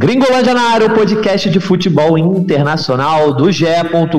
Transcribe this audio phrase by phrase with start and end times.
[0.00, 3.66] Gringolândia na área, o podcast de futebol internacional do GE.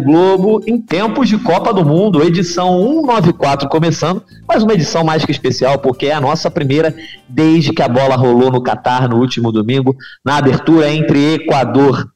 [0.04, 5.32] Globo em tempos de Copa do Mundo, edição 194 começando, mas uma edição mais que
[5.32, 6.94] especial porque é a nossa primeira
[7.30, 12.12] desde que a bola rolou no Catar no último domingo, na abertura entre Equador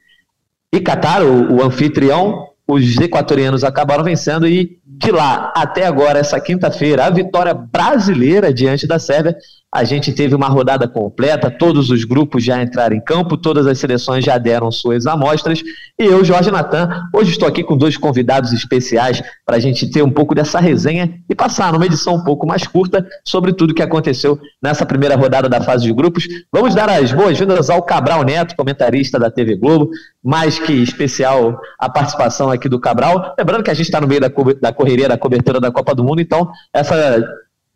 [0.70, 2.50] e Catar, o, o anfitrião.
[2.68, 8.86] Os equatorianos acabaram vencendo e de lá até agora, essa quinta-feira, a vitória brasileira diante
[8.86, 9.38] da Sérvia
[9.74, 13.80] a gente teve uma rodada completa, todos os grupos já entraram em campo, todas as
[13.80, 15.64] seleções já deram suas amostras.
[15.98, 20.04] E eu, Jorge Natan, hoje estou aqui com dois convidados especiais para a gente ter
[20.04, 23.82] um pouco dessa resenha e passar numa edição um pouco mais curta sobre tudo que
[23.82, 26.28] aconteceu nessa primeira rodada da fase de grupos.
[26.52, 29.90] Vamos dar as boas-vindas ao Cabral Neto, comentarista da TV Globo,
[30.24, 33.34] mais que especial a participação aqui do Cabral.
[33.40, 34.30] Lembrando que a gente está no meio da,
[34.62, 37.24] da correria da cobertura da Copa do Mundo, então essa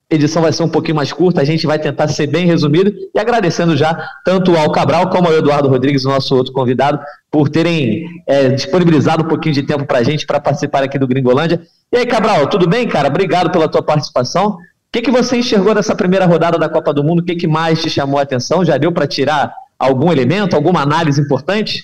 [0.09, 3.19] edição vai ser um pouquinho mais curta, a gente vai tentar ser bem resumido e
[3.19, 6.99] agradecendo já tanto ao Cabral como ao Eduardo Rodrigues, nosso outro convidado,
[7.29, 11.07] por terem é, disponibilizado um pouquinho de tempo para a gente para participar aqui do
[11.07, 11.61] Gringolândia.
[11.91, 13.09] E aí, Cabral, tudo bem, cara?
[13.09, 14.51] Obrigado pela tua participação.
[14.51, 14.57] O
[14.91, 17.19] que, que você enxergou nessa primeira rodada da Copa do Mundo?
[17.19, 18.63] O que, que mais te chamou a atenção?
[18.63, 21.83] Já deu para tirar algum elemento, alguma análise importante?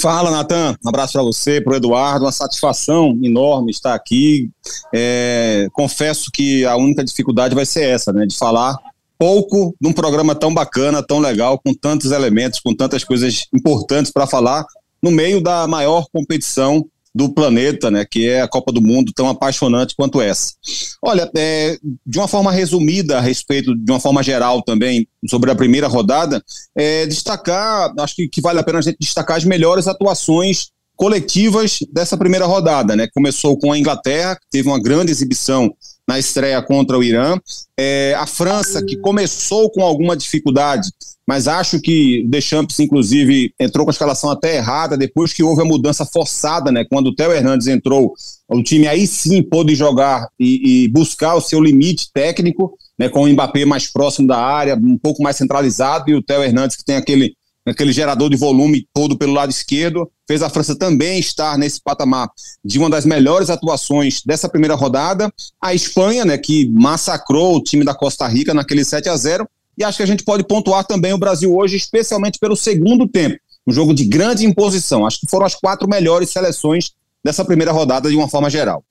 [0.00, 0.76] Fala, Natan.
[0.84, 2.24] Um abraço para você, para o Eduardo.
[2.24, 4.50] Uma satisfação enorme estar aqui.
[4.94, 8.26] É, confesso que a única dificuldade vai ser essa, né?
[8.26, 8.78] De falar
[9.18, 14.26] pouco num programa tão bacana, tão legal, com tantos elementos, com tantas coisas importantes para
[14.26, 14.66] falar,
[15.02, 16.84] no meio da maior competição
[17.14, 20.52] do planeta, né, que é a Copa do Mundo, tão apaixonante quanto essa.
[21.00, 25.54] Olha, é, de uma forma resumida a respeito, de uma forma geral também, sobre a
[25.54, 26.42] primeira rodada,
[26.76, 31.78] é, destacar, acho que, que vale a pena a gente destacar as melhores atuações coletivas
[31.92, 33.08] dessa primeira rodada, né?
[33.12, 35.74] Começou com a Inglaterra, que teve uma grande exibição
[36.08, 37.38] na estreia contra o Irã.
[37.78, 40.88] É, a França, que começou com alguma dificuldade,
[41.26, 45.64] mas acho que Deschamps, inclusive, entrou com a escalação até errada, depois que houve a
[45.64, 46.84] mudança forçada, né?
[46.84, 48.12] Quando o Theo Hernandes entrou,
[48.48, 53.08] o time aí sim pôde jogar e, e buscar o seu limite técnico, né?
[53.08, 56.76] Com o Mbappé mais próximo da área, um pouco mais centralizado, e o Theo Hernandes,
[56.76, 57.34] que tem aquele
[57.70, 62.30] aquele gerador de volume todo pelo lado esquerdo, fez a França também estar nesse patamar
[62.64, 65.32] de uma das melhores atuações dessa primeira rodada.
[65.60, 69.82] A Espanha, né, que massacrou o time da Costa Rica naquele 7 a 0 e
[69.82, 73.36] acho que a gente pode pontuar também o Brasil hoje, especialmente pelo segundo tempo.
[73.66, 75.06] Um jogo de grande imposição.
[75.06, 76.92] Acho que foram as quatro melhores seleções
[77.24, 78.84] dessa primeira rodada de uma forma geral.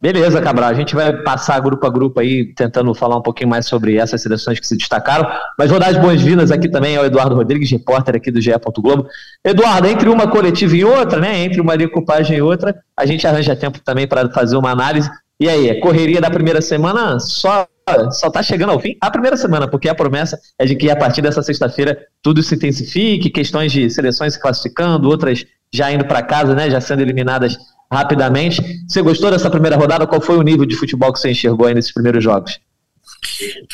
[0.00, 0.68] Beleza, Cabral.
[0.68, 4.20] A gente vai passar grupo a grupo aí, tentando falar um pouquinho mais sobre essas
[4.20, 5.26] seleções que se destacaram.
[5.58, 8.52] Mas vou dar as boas-vindas aqui também ao Eduardo Rodrigues, repórter aqui do GE.
[8.78, 9.08] Globo.
[9.42, 11.38] Eduardo, entre uma coletiva e outra, né?
[11.38, 15.10] Entre uma decupagem e outra, a gente arranja tempo também para fazer uma análise.
[15.40, 17.66] E aí, a correria da primeira semana só
[18.10, 20.96] só está chegando ao fim a primeira semana, porque a promessa é de que a
[20.96, 26.20] partir dessa sexta-feira tudo se intensifique, questões de seleções se classificando, outras já indo para
[26.20, 27.56] casa, né, já sendo eliminadas
[27.90, 28.62] rapidamente.
[28.88, 30.06] Você gostou dessa primeira rodada?
[30.06, 32.58] Qual foi o nível de futebol que você enxergou aí nesses primeiros jogos?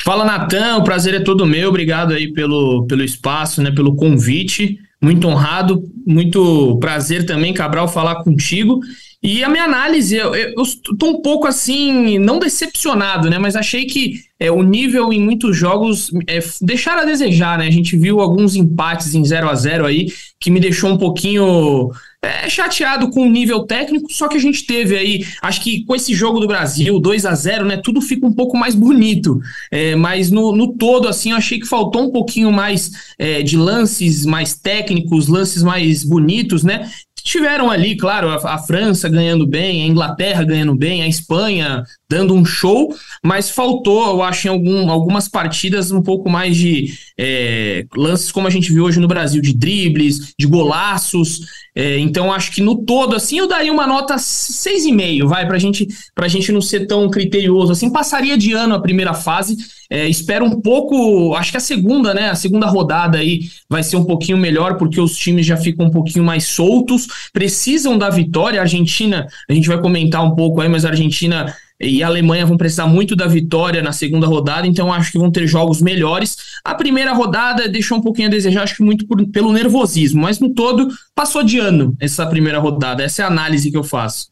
[0.05, 1.69] Fala, Natan, o prazer é todo meu.
[1.69, 4.79] Obrigado aí pelo, pelo espaço, né, pelo convite.
[5.01, 8.81] Muito honrado, muito prazer também, Cabral, falar contigo.
[9.23, 13.39] E a minha análise, eu, estou um pouco assim, não decepcionado, né?
[13.39, 17.69] Mas achei que é, o nível em muitos jogos é, deixaram a desejar, né?
[17.69, 20.09] A gente viu alguns empates em 0 a 0 aí,
[20.41, 21.91] que me deixou um pouquinho
[22.25, 25.95] é, chateado com o nível técnico, só que a gente teve aí, acho que com
[25.95, 27.77] esse jogo do Brasil, 2 a 0 né?
[27.77, 29.41] Tudo fica um pouco mais bonito.
[29.71, 33.57] É, mas no, no todo, assim, eu achei que faltou um pouquinho mais é, de
[33.57, 36.89] lances mais técnicos, lances mais bonitos, né?
[37.25, 42.35] Tiveram ali, claro, a, a, França ganhando bem, a Inglaterra ganhando bem, a Espanha dando
[42.35, 47.87] um show, mas faltou, eu acho, em algum, algumas partidas um pouco mais de é,
[47.97, 51.41] lances como a gente viu hoje no Brasil, de dribles, de golaços.
[51.75, 55.89] É, então, acho que no todo, assim, eu daria uma nota 6,5, vai, pra gente,
[56.15, 57.73] pra gente não ser tão criterioso.
[57.73, 59.57] Assim, passaria de ano a primeira fase.
[59.89, 62.29] É, espero um pouco, acho que a segunda, né?
[62.29, 65.91] A segunda rodada aí vai ser um pouquinho melhor, porque os times já ficam um
[65.91, 68.61] pouquinho mais soltos, precisam da vitória.
[68.61, 72.47] A Argentina, a gente vai comentar um pouco aí, mas a Argentina e a Alemanha
[72.47, 76.37] vão precisar muito da vitória na segunda rodada, então acho que vão ter jogos melhores.
[76.65, 80.39] A primeira rodada deixou um pouquinho a desejar, acho que muito por, pelo nervosismo, mas
[80.39, 83.03] no todo passou de ano essa primeira rodada.
[83.03, 84.31] Essa é a análise que eu faço.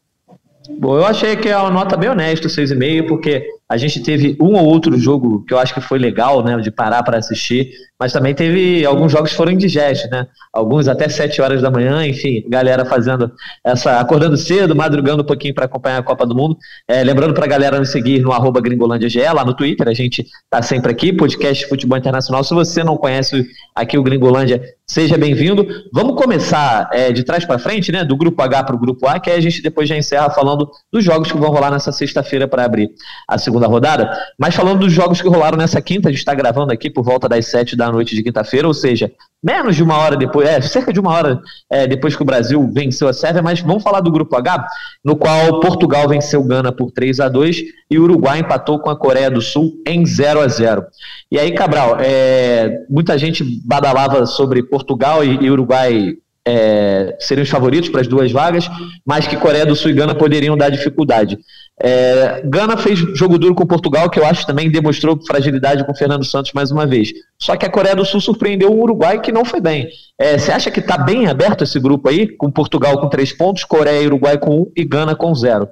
[0.79, 4.53] Bom, eu achei que é uma nota bem honesta, 6,5, porque A gente teve um
[4.57, 8.11] ou outro jogo que eu acho que foi legal, né, de parar para assistir, mas
[8.11, 10.27] também teve alguns jogos que foram indigestos, né?
[10.51, 13.31] Alguns até 7 horas da manhã, enfim, galera fazendo
[13.63, 16.57] essa, acordando cedo, madrugando um pouquinho para acompanhar a Copa do Mundo.
[16.85, 20.27] É, lembrando para a galera nos seguir no arroba GringolândiaGE, lá no Twitter, a gente
[20.49, 22.43] tá sempre aqui, podcast Futebol Internacional.
[22.43, 25.65] Se você não conhece aqui o Gringolândia, seja bem-vindo.
[25.93, 28.03] Vamos começar é, de trás para frente, né?
[28.03, 30.69] Do grupo H para o grupo A, que aí a gente depois já encerra falando
[30.91, 32.89] dos jogos que vão rolar nessa sexta-feira para abrir
[33.25, 34.11] a segunda rodada.
[34.37, 37.27] Mas falando dos jogos que rolaram nessa quinta, a gente está gravando aqui por volta
[37.27, 39.11] das sete da noite de quinta-feira, ou seja,
[39.43, 42.69] menos de uma hora depois, é, cerca de uma hora é, depois que o Brasil
[42.71, 44.67] venceu a Sérvia, mas vamos falar do grupo H,
[45.03, 48.95] no qual Portugal venceu Gana por 3 a 2 e o Uruguai empatou com a
[48.95, 50.85] Coreia do Sul em 0 a 0
[51.31, 56.15] E aí, Cabral, é, muita gente badalava sobre Portugal e, e Uruguai
[56.45, 58.69] é, seriam os favoritos para as duas vagas,
[59.05, 61.37] mas que Coreia do Sul e Gana poderiam dar dificuldade.
[61.79, 66.25] É, Gana fez jogo duro com Portugal, que eu acho também demonstrou fragilidade com Fernando
[66.25, 67.11] Santos mais uma vez.
[67.39, 69.87] Só que a Coreia do Sul surpreendeu o Uruguai, que não foi bem.
[70.17, 73.63] É, você acha que está bem aberto esse grupo aí, com Portugal com três pontos,
[73.63, 75.67] Coreia e Uruguai com um e Gana com zero?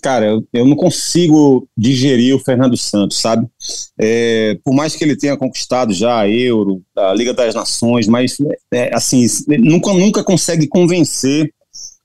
[0.00, 3.46] Cara, eu, eu não consigo digerir o Fernando Santos, sabe?
[4.00, 8.36] É, por mais que ele tenha conquistado já a Euro, a Liga das Nações, mas
[8.72, 9.26] é, assim,
[9.58, 11.52] nunca, nunca consegue convencer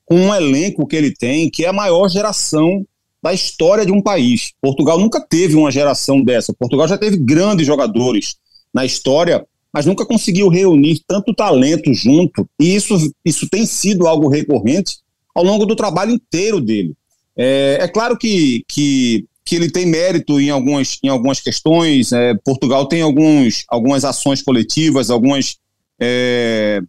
[0.06, 2.86] com um elenco que ele tem, que é a maior geração
[3.22, 4.52] da história de um país.
[4.62, 6.54] Portugal nunca teve uma geração dessa.
[6.54, 8.36] Portugal já teve grandes jogadores
[8.72, 12.48] na história, mas nunca conseguiu reunir tanto talento junto.
[12.58, 14.98] E isso, isso tem sido algo recorrente
[15.34, 16.94] ao longo do trabalho inteiro dele.
[17.36, 22.12] É, é claro que, que, que ele tem mérito em algumas, em algumas questões.
[22.12, 25.56] É, Portugal tem alguns, algumas ações coletivas, algumas.
[26.00, 26.80] É,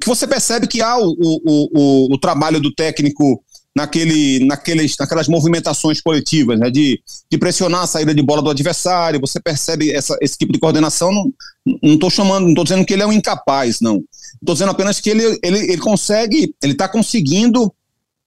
[0.00, 3.42] que você percebe que há o, o, o, o trabalho do técnico
[3.74, 7.00] naquele, naqueles, naquelas movimentações coletivas, né, de,
[7.30, 11.12] de pressionar a saída de bola do adversário, você percebe essa, esse tipo de coordenação,
[11.82, 14.02] não estou chamando, não estou dizendo que ele é um incapaz, não.
[14.40, 17.72] Estou dizendo apenas que ele, ele, ele consegue, ele está conseguindo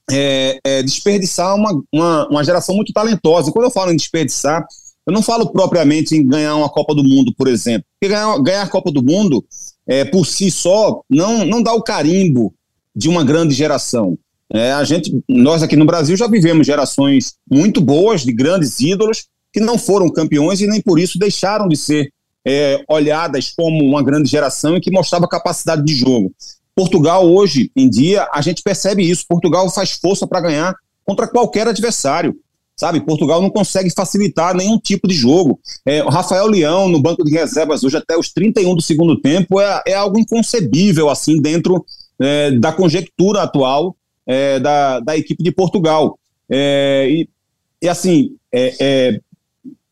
[0.10, 3.50] é, é, desperdiçar uma, uma, uma geração muito talentosa.
[3.50, 4.66] E quando eu falo em desperdiçar,
[5.06, 7.86] eu não falo propriamente em ganhar uma Copa do Mundo, por exemplo.
[8.00, 9.44] Porque ganhar, ganhar a Copa do Mundo,
[9.92, 12.54] é, por si só, não, não dá o carimbo
[12.96, 14.18] de uma grande geração.
[14.50, 19.26] É, a gente, nós aqui no Brasil já vivemos gerações muito boas de grandes ídolos
[19.52, 22.10] que não foram campeões e nem por isso deixaram de ser
[22.48, 26.34] é, olhadas como uma grande geração e que mostrava capacidade de jogo.
[26.74, 29.26] Portugal hoje em dia a gente percebe isso.
[29.28, 30.74] Portugal faz força para ganhar
[31.04, 32.34] contra qualquer adversário.
[32.82, 35.60] Sabe, Portugal não consegue facilitar nenhum tipo de jogo.
[35.86, 39.62] É, o Rafael Leão no banco de reservas hoje até os 31 do segundo tempo
[39.62, 41.86] é, é algo inconcebível assim dentro
[42.20, 43.96] é, da conjectura atual
[44.26, 46.18] é, da, da equipe de Portugal.
[46.50, 47.30] É, e,
[47.84, 49.20] e, assim, é,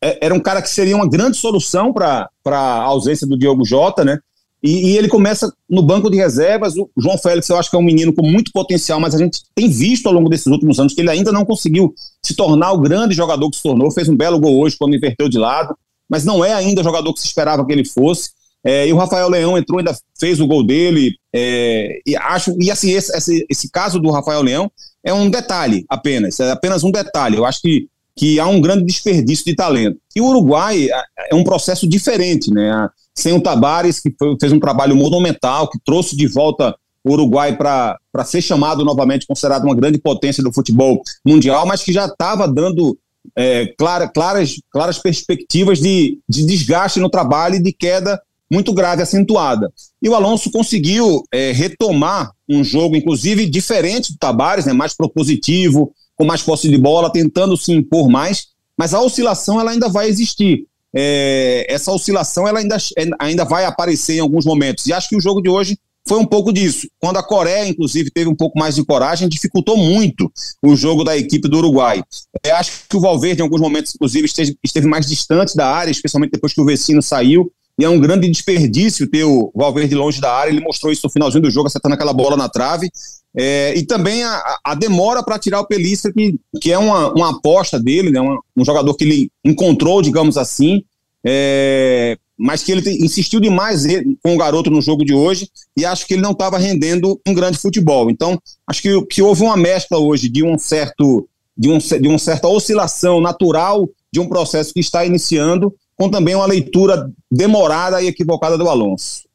[0.02, 4.04] é, era um cara que seria uma grande solução para a ausência do Diogo Jota,
[4.04, 4.18] né?
[4.62, 6.76] E, e, ele começa no banco de reservas.
[6.76, 9.40] O João Félix, eu acho que é um menino com muito potencial, mas a gente
[9.54, 12.80] tem visto ao longo desses últimos anos que ele ainda não conseguiu se tornar o
[12.80, 13.90] grande jogador que se tornou.
[13.90, 15.74] Fez um belo gol hoje quando inverteu de lado,
[16.08, 18.30] mas não é ainda o jogador que se esperava que ele fosse.
[18.62, 21.14] É, e o Rafael Leão entrou, ainda fez o gol dele.
[21.34, 24.70] É, e acho e assim esse, esse, esse caso do Rafael Leão
[25.02, 27.36] é um detalhe apenas, é apenas um detalhe.
[27.36, 29.98] Eu acho que que há um grande desperdício de talento.
[30.14, 32.88] E o Uruguai é, é um processo diferente, né?
[33.14, 37.56] Sem o Tabares, que foi, fez um trabalho monumental, que trouxe de volta o Uruguai
[37.56, 42.46] para ser chamado novamente, considerado uma grande potência do futebol mundial, mas que já estava
[42.46, 42.98] dando
[43.36, 49.02] é, clara, claras, claras perspectivas de, de desgaste no trabalho e de queda muito grave,
[49.02, 49.72] acentuada.
[50.02, 55.92] E o Alonso conseguiu é, retomar um jogo, inclusive, diferente do Tabares, né, mais propositivo,
[56.20, 60.06] com mais posse de bola, tentando se impor mais, mas a oscilação ela ainda vai
[60.06, 60.66] existir.
[60.94, 62.76] É, essa oscilação ela ainda,
[63.18, 64.86] ainda vai aparecer em alguns momentos.
[64.86, 66.86] E acho que o jogo de hoje foi um pouco disso.
[66.98, 70.30] Quando a Coreia, inclusive, teve um pouco mais de coragem, dificultou muito
[70.62, 72.02] o jogo da equipe do Uruguai.
[72.44, 75.90] Eu acho que o Valverde, em alguns momentos, inclusive, esteve, esteve mais distante da área,
[75.90, 77.50] especialmente depois que o Vecino saiu.
[77.78, 80.50] E é um grande desperdício ter o Valverde longe da área.
[80.50, 82.90] Ele mostrou isso no finalzinho do jogo, acertando aquela bola na trave.
[83.34, 87.30] É, e também a, a demora para tirar o Pelista, que, que é uma, uma
[87.30, 90.82] aposta dele, né, um jogador que ele encontrou, digamos assim,
[91.24, 93.84] é, mas que ele insistiu demais
[94.22, 97.34] com o garoto no jogo de hoje e acho que ele não estava rendendo um
[97.34, 98.10] grande futebol.
[98.10, 102.18] Então, acho que, que houve uma mescla hoje de um certo de, um, de uma
[102.18, 108.06] certa oscilação natural de um processo que está iniciando, com também uma leitura demorada e
[108.06, 109.28] equivocada do Alonso.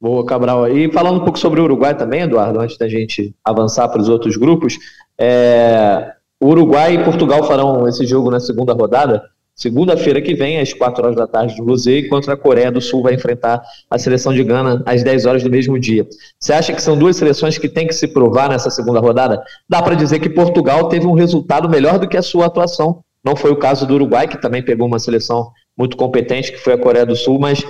[0.00, 0.68] Boa, Cabral.
[0.68, 4.08] E falando um pouco sobre o Uruguai também, Eduardo, antes da gente avançar para os
[4.08, 4.78] outros grupos,
[5.18, 6.12] é...
[6.40, 9.24] O Uruguai e Portugal farão esse jogo na segunda rodada.
[9.56, 13.02] Segunda-feira que vem, às 4 horas da tarde do Rosé, contra a Coreia do Sul
[13.02, 13.60] vai enfrentar
[13.90, 16.06] a seleção de Gana às 10 horas do mesmo dia.
[16.38, 19.42] Você acha que são duas seleções que têm que se provar nessa segunda rodada?
[19.68, 23.02] Dá para dizer que Portugal teve um resultado melhor do que a sua atuação.
[23.24, 26.74] Não foi o caso do Uruguai, que também pegou uma seleção muito competente, que foi
[26.74, 27.64] a Coreia do Sul, mas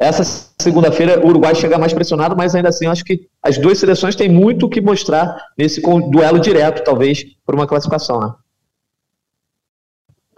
[0.00, 4.14] essa segunda-feira o Uruguai chega mais pressionado, mas ainda assim acho que as duas seleções
[4.14, 8.20] têm muito o que mostrar nesse duelo direto, talvez, por uma classificação.
[8.20, 8.32] Né?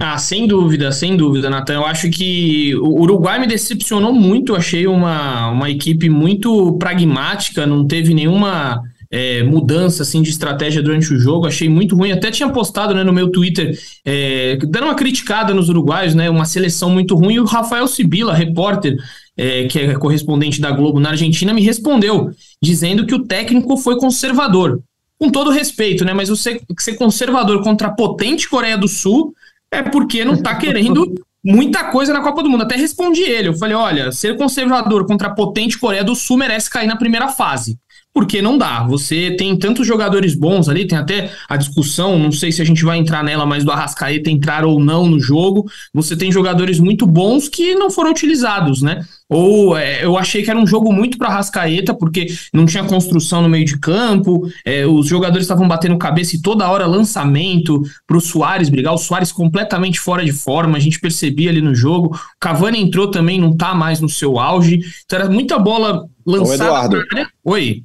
[0.03, 1.75] Ah, sem dúvida, sem dúvida, Natan.
[1.75, 4.57] Eu acho que o Uruguai me decepcionou muito.
[4.57, 11.13] Achei uma, uma equipe muito pragmática, não teve nenhuma é, mudança assim de estratégia durante
[11.13, 11.47] o jogo.
[11.47, 12.13] Achei muito ruim.
[12.13, 16.31] Até tinha postado né, no meu Twitter, é, dando uma criticada nos uruguaios, né?
[16.31, 17.35] Uma seleção muito ruim.
[17.35, 18.97] E o Rafael Sibila, repórter,
[19.37, 22.31] é, que é correspondente da Globo na Argentina, me respondeu,
[22.63, 24.81] dizendo que o técnico foi conservador.
[25.19, 26.15] Com todo respeito, né?
[26.15, 29.35] Mas você ser conservador contra a potente Coreia do Sul
[29.71, 31.15] é porque não está querendo
[31.45, 32.63] muita coisa na Copa do Mundo.
[32.63, 33.49] Até respondi ele.
[33.49, 37.29] Eu falei: olha, ser conservador contra a potente Coreia do Sul merece cair na primeira
[37.29, 37.79] fase.
[38.13, 38.83] Porque não dá.
[38.85, 42.85] Você tem tantos jogadores bons ali, tem até a discussão, não sei se a gente
[42.85, 45.71] vai entrar nela, mas do Arrascaeta entrar ou não no jogo.
[45.95, 49.05] Você tem jogadores muito bons que não foram utilizados, né?
[49.31, 53.41] Ou é, eu achei que era um jogo muito para Rascaeta, porque não tinha construção
[53.41, 58.17] no meio de campo, é, os jogadores estavam batendo cabeça e toda hora lançamento para
[58.17, 62.15] o Soares brigar, o Soares completamente fora de forma, a gente percebia ali no jogo.
[62.15, 66.51] O Cavani entrou também, não está mais no seu auge, então era muita bola lançada.
[66.51, 67.03] Ô Eduardo,
[67.45, 67.85] Oi.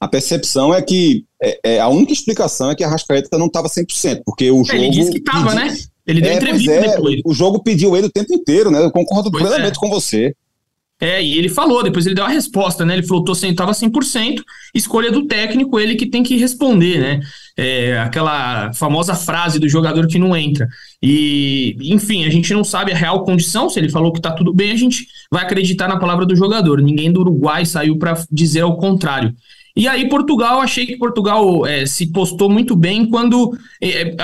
[0.00, 3.68] A percepção é que é, é, a única explicação é que a Rascaeta não estava
[3.68, 4.78] 100%, porque o jogo.
[4.78, 5.74] Ele disse que estava, né?
[6.06, 7.20] Ele deu é, entrevista é, depois.
[7.24, 8.82] O jogo pediu ele o tempo inteiro, né?
[8.82, 9.80] Eu concordo pois plenamente é.
[9.80, 10.34] com você.
[11.00, 12.92] É, e ele falou, depois ele deu a resposta, né?
[12.92, 14.42] Ele falou, tô tava 100%,
[14.74, 17.20] escolha do técnico, ele que tem que responder, né?
[17.56, 20.68] É, aquela famosa frase do jogador que não entra.
[21.02, 24.52] E, enfim, a gente não sabe a real condição, se ele falou que tá tudo
[24.52, 26.82] bem, a gente vai acreditar na palavra do jogador.
[26.82, 29.34] Ninguém do Uruguai saiu para dizer o contrário.
[29.76, 34.14] E aí, Portugal, achei que Portugal é, se postou muito bem quando é, é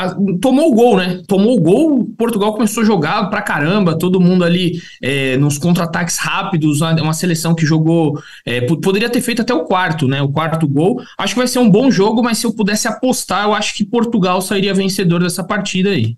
[0.40, 1.22] tomou o gol, né?
[1.26, 6.18] Tomou o gol, Portugal começou a jogar pra caramba, todo mundo ali é, nos contra-ataques
[6.18, 8.20] rápidos, uma seleção que jogou.
[8.44, 10.20] É, poderia ter feito até o quarto, né?
[10.20, 11.00] O quarto gol.
[11.18, 13.84] Acho que vai ser um bom jogo, mas se eu pudesse apostar, eu acho que
[13.84, 16.16] Portugal sairia vencedor dessa partida aí.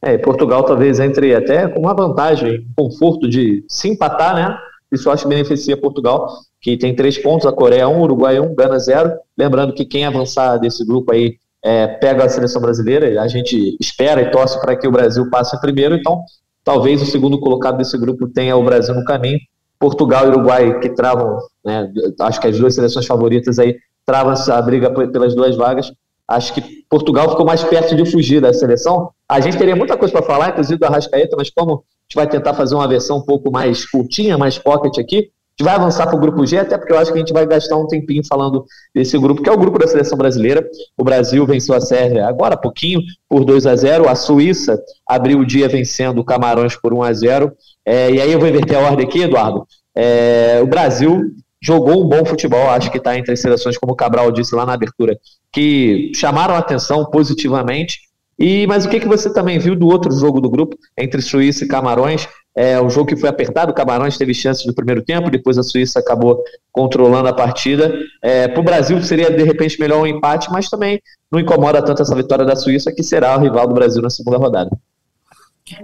[0.00, 4.58] É, Portugal talvez entre até com uma vantagem, conforto de se empatar, né?
[4.92, 6.28] Isso acho que beneficia Portugal
[6.64, 9.12] que tem três pontos, a Coreia um, Uruguai um, Gana zero.
[9.36, 14.22] Lembrando que quem avançar desse grupo aí é, pega a seleção brasileira, a gente espera
[14.22, 16.22] e torce para que o Brasil passe primeiro, então
[16.64, 19.38] talvez o segundo colocado desse grupo tenha o Brasil no caminho.
[19.78, 24.62] Portugal e Uruguai que travam, né, acho que as duas seleções favoritas aí travam a
[24.62, 25.92] briga pelas duas vagas.
[26.26, 29.10] Acho que Portugal ficou mais perto de fugir da seleção.
[29.28, 32.26] A gente teria muita coisa para falar, inclusive do Arrascaeta, mas como a gente vai
[32.26, 36.16] tentar fazer uma versão um pouco mais curtinha, mais pocket aqui, gente vai avançar para
[36.16, 38.64] o grupo G, até porque eu acho que a gente vai gastar um tempinho falando
[38.92, 40.68] desse grupo, que é o grupo da seleção brasileira.
[40.98, 45.38] O Brasil venceu a Sérvia agora há pouquinho, por 2 a 0 A Suíça abriu
[45.38, 47.52] o dia vencendo o Camarões por 1 a 0
[47.86, 49.64] é, E aí eu vou inverter a ordem aqui, Eduardo.
[49.96, 51.22] É, o Brasil
[51.62, 54.66] jogou um bom futebol, acho que está entre as seleções, como o Cabral disse lá
[54.66, 55.16] na abertura,
[55.52, 58.00] que chamaram a atenção positivamente.
[58.36, 61.64] E, mas o que, que você também viu do outro jogo do grupo, entre Suíça
[61.64, 62.28] e Camarões?
[62.56, 65.62] É um jogo que foi apertado, o Camarões teve chances no primeiro tempo, depois a
[65.62, 67.92] Suíça acabou controlando a partida.
[68.22, 72.02] É, Para o Brasil seria de repente melhor um empate, mas também não incomoda tanto
[72.02, 74.70] essa vitória da Suíça, que será o rival do Brasil na segunda rodada.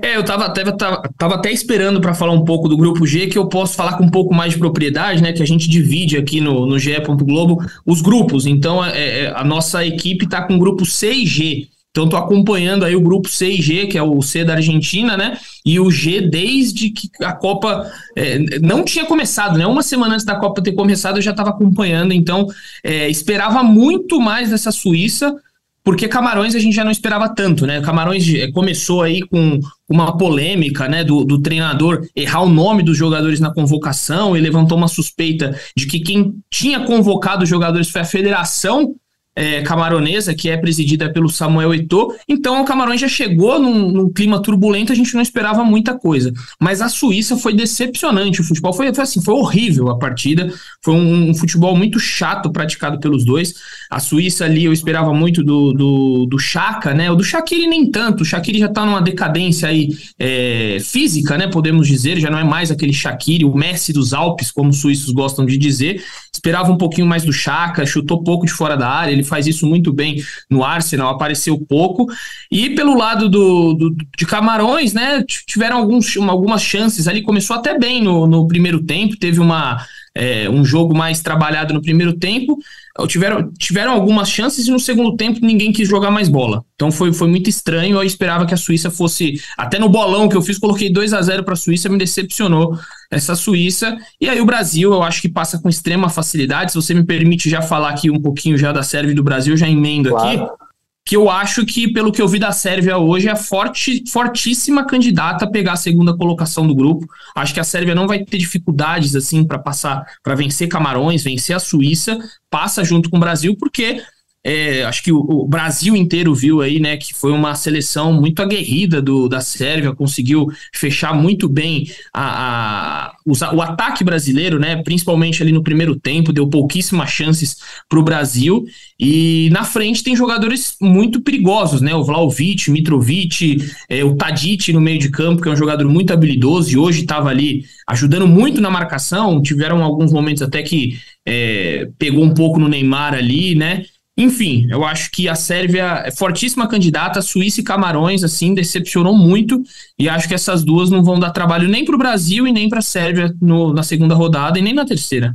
[0.03, 3.39] É, eu tava tava, tava até esperando para falar um pouco do grupo G, que
[3.39, 5.33] eu posso falar com um pouco mais de propriedade, né?
[5.33, 7.01] Que a gente divide aqui no, no GE.
[7.01, 8.47] Globo os grupos.
[8.47, 11.69] Então, é, é, a nossa equipe tá com o grupo C e G.
[11.91, 15.17] Então, estou acompanhando aí o grupo C e G, que é o C da Argentina,
[15.17, 15.37] né?
[15.67, 19.67] E o G desde que a Copa é, não tinha começado, né?
[19.67, 22.13] Uma semana antes da Copa ter começado, eu já estava acompanhando.
[22.13, 22.47] Então,
[22.85, 25.35] é, esperava muito mais dessa Suíça,
[25.83, 27.81] porque Camarões a gente já não esperava tanto, né?
[27.81, 32.97] Camarões é, começou aí com uma polêmica, né, do, do treinador errar o nome dos
[32.97, 38.03] jogadores na convocação e levantou uma suspeita de que quem tinha convocado os jogadores foi
[38.03, 38.95] a federação
[39.35, 42.15] é, camaronesa, que é presidida pelo Samuel Eto'o.
[42.29, 46.33] Então o Camarões já chegou num, num, clima turbulento, a gente não esperava muita coisa.
[46.61, 48.41] Mas a Suíça foi decepcionante.
[48.41, 50.53] O futebol foi, foi assim, foi horrível a partida.
[50.83, 53.55] Foi um, um, futebol muito chato praticado pelos dois.
[53.91, 57.11] A Suíça ali eu esperava muito do, do, do Chaka, né?
[57.11, 58.23] O do Shaqiri nem tanto.
[58.23, 61.47] O Shaqiri já tá numa decadência aí é, física, né?
[61.47, 65.11] Podemos dizer, já não é mais aquele Shaqiri, o Messi dos Alpes, como os suíços
[65.13, 66.03] gostam de dizer.
[66.33, 69.67] Esperava um pouquinho mais do Chaka, chutou pouco de fora da área ele faz isso
[69.67, 72.07] muito bem no Arsenal, apareceu pouco.
[72.51, 77.79] E pelo lado do, do de Camarões, né, tiveram alguns, algumas chances ali, começou até
[77.79, 82.59] bem no, no primeiro tempo, teve uma, é, um jogo mais trabalhado no primeiro tempo,
[83.07, 86.65] tiveram, tiveram algumas chances e no segundo tempo ninguém quis jogar mais bola.
[86.75, 87.97] Então foi, foi muito estranho.
[87.97, 89.41] Eu esperava que a Suíça fosse.
[89.57, 92.79] Até no bolão que eu fiz, coloquei 2 a 0 para a Suíça, me decepcionou
[93.11, 93.97] essa Suíça.
[94.21, 96.73] E aí o Brasil, eu acho que passa com extrema facilidade.
[96.73, 99.69] Se você me permite já falar aqui um pouquinho já da Sérvia do Brasil, já
[99.69, 100.45] emendo claro.
[100.45, 100.60] aqui
[101.05, 105.45] que eu acho que, pelo que eu vi da Sérvia hoje, é forte, fortíssima candidata
[105.45, 107.07] a pegar a segunda colocação do grupo.
[107.35, 111.57] Acho que a Sérvia não vai ter dificuldades assim para passar, para vencer Camarões, vencer
[111.57, 114.03] a Suíça, passa junto com o Brasil, porque
[114.43, 118.41] é, acho que o, o, Brasil inteiro viu aí, né, que foi uma seleção muito
[118.41, 124.83] aguerrida do, da Sérvia, conseguiu fechar muito bem a, a o, o, ataque brasileiro, né,
[124.83, 128.65] principalmente ali no primeiro tempo, deu pouquíssimas chances para o Brasil.
[128.99, 133.59] E na frente tem jogadores muito perigosos, né, o Vlaovic, Mitrovic,
[133.91, 137.03] é, o Tadic no meio de campo, que é um jogador muito habilidoso e hoje
[137.03, 139.43] estava ali ajudando muito na marcação.
[139.43, 143.85] Tiveram alguns momentos até que é, pegou um pouco no Neymar ali, né?
[144.17, 149.63] Enfim, eu acho que a Sérvia é fortíssima candidata, Suíça e Camarões, assim, decepcionou muito,
[149.99, 152.69] e acho que essas duas não vão dar trabalho nem para o Brasil e nem
[152.69, 155.35] para a Sérvia no, na segunda rodada e nem na terceira.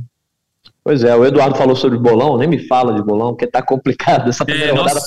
[0.84, 4.28] Pois é, o Eduardo falou sobre bolão, nem me fala de bolão, porque tá complicado
[4.28, 5.00] essa primeira é, rodada.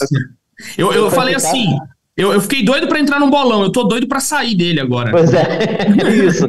[0.77, 1.77] Eu, eu falei assim,
[2.19, 5.09] eu, eu fiquei doido para entrar num bolão, eu tô doido para sair dele agora.
[5.09, 5.87] Pois é,
[6.27, 6.45] isso.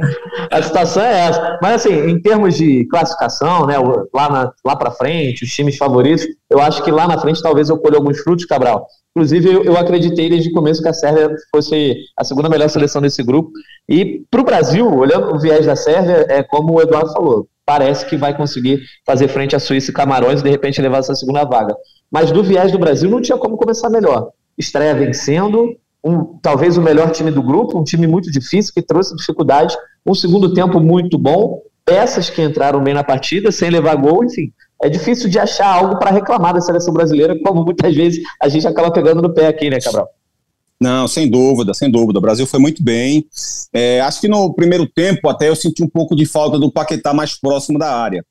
[0.50, 1.58] A situação é essa.
[1.62, 3.76] Mas assim, em termos de classificação, né,
[4.12, 7.78] lá, lá para frente, os times favoritos, eu acho que lá na frente talvez eu
[7.78, 8.84] colhe alguns frutos, Cabral.
[9.14, 13.00] Inclusive, eu, eu acreditei desde o começo que a Sérvia fosse a segunda melhor seleção
[13.00, 13.52] desse grupo.
[13.88, 18.06] E para o Brasil, olhando o viés da Sérvia, é como o Eduardo falou, parece
[18.06, 21.44] que vai conseguir fazer frente à Suíça e Camarões e de repente levar essa segunda
[21.44, 21.76] vaga.
[22.10, 26.82] Mas do viés do Brasil não tinha como começar melhor estreia vencendo, um, talvez o
[26.82, 29.76] melhor time do grupo, um time muito difícil, que trouxe dificuldade,
[30.06, 34.52] um segundo tempo muito bom, peças que entraram bem na partida, sem levar gol, enfim.
[34.82, 38.66] É difícil de achar algo para reclamar da seleção brasileira, como muitas vezes a gente
[38.66, 40.08] acaba pegando no pé aqui, né, Cabral?
[40.80, 42.18] Não, sem dúvida, sem dúvida.
[42.18, 43.26] O Brasil foi muito bem.
[43.70, 47.12] É, acho que no primeiro tempo até eu senti um pouco de falta do Paquetá
[47.12, 48.24] mais próximo da área.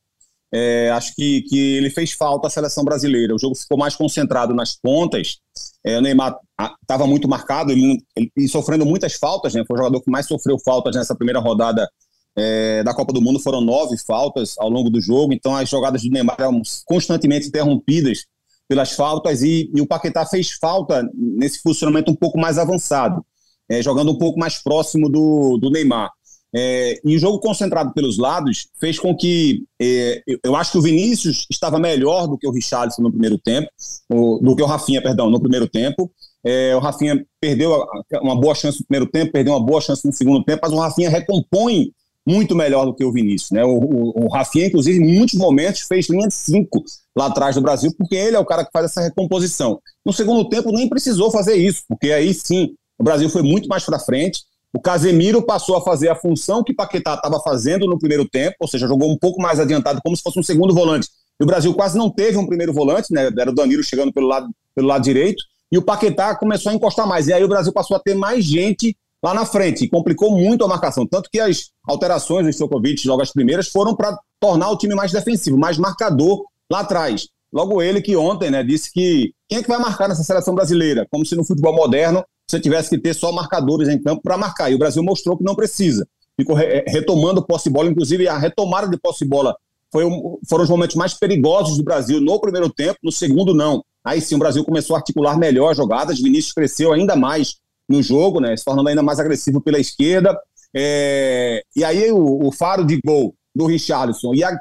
[0.51, 3.35] É, acho que, que ele fez falta à seleção brasileira.
[3.35, 5.37] O jogo ficou mais concentrado nas pontas.
[5.85, 6.37] É, o Neymar
[6.81, 9.53] estava muito marcado ele, ele, sofrendo muitas faltas.
[9.53, 9.63] Né?
[9.65, 11.89] Foi o jogador que mais sofreu faltas nessa primeira rodada
[12.35, 13.39] é, da Copa do Mundo.
[13.39, 15.33] Foram nove faltas ao longo do jogo.
[15.33, 18.25] Então as jogadas do Neymar eram constantemente interrompidas
[18.67, 19.41] pelas faltas.
[19.41, 23.25] E, e o Paquetá fez falta nesse funcionamento um pouco mais avançado,
[23.69, 26.11] é, jogando um pouco mais próximo do, do Neymar.
[26.55, 30.81] É, e o jogo concentrado pelos lados fez com que é, eu acho que o
[30.81, 33.69] Vinícius estava melhor do que o Richarlison no primeiro tempo,
[34.09, 36.11] do que o Rafinha, perdão, no primeiro tempo.
[36.43, 37.85] É, o Rafinha perdeu
[38.21, 40.79] uma boa chance no primeiro tempo, perdeu uma boa chance no segundo tempo, mas o
[40.79, 41.91] Rafinha recompõe
[42.25, 43.51] muito melhor do que o Vinícius.
[43.51, 43.63] Né?
[43.63, 46.83] O, o, o Rafinha, inclusive, em muitos momentos fez linha de cinco
[47.15, 49.79] lá atrás do Brasil, porque ele é o cara que faz essa recomposição.
[50.05, 53.83] No segundo tempo, nem precisou fazer isso, porque aí sim o Brasil foi muito mais
[53.83, 54.43] para frente.
[54.73, 58.67] O Casemiro passou a fazer a função que Paquetá estava fazendo no primeiro tempo, ou
[58.67, 61.07] seja, jogou um pouco mais adiantado, como se fosse um segundo volante.
[61.39, 63.31] E o Brasil quase não teve um primeiro volante, né?
[63.37, 67.07] Era o Danilo chegando pelo lado, pelo lado direito, e o Paquetá começou a encostar
[67.07, 67.27] mais.
[67.27, 70.63] E aí o Brasil passou a ter mais gente lá na frente, e complicou muito
[70.63, 71.05] a marcação.
[71.05, 75.11] Tanto que as alterações do Stokovic logo as primeiras foram para tornar o time mais
[75.11, 77.27] defensivo, mais marcador lá atrás.
[77.51, 81.05] Logo ele que ontem né, disse que quem é que vai marcar nessa seleção brasileira?
[81.11, 84.71] Como se no futebol moderno você tivesse que ter só marcadores em campo para marcar.
[84.71, 86.07] E o Brasil mostrou que não precisa.
[86.37, 89.55] Ficou re retomando posse bola, inclusive a retomada de posse bola
[89.91, 93.83] foi um, foram os momentos mais perigosos do Brasil no primeiro tempo, no segundo não.
[94.03, 97.55] Aí sim o Brasil começou a articular melhor as jogadas, Vinícius cresceu ainda mais
[97.87, 100.37] no jogo, né, se tornando ainda mais agressivo pela esquerda.
[100.75, 104.55] É, e aí o, o, faro de gol do Richarlison e a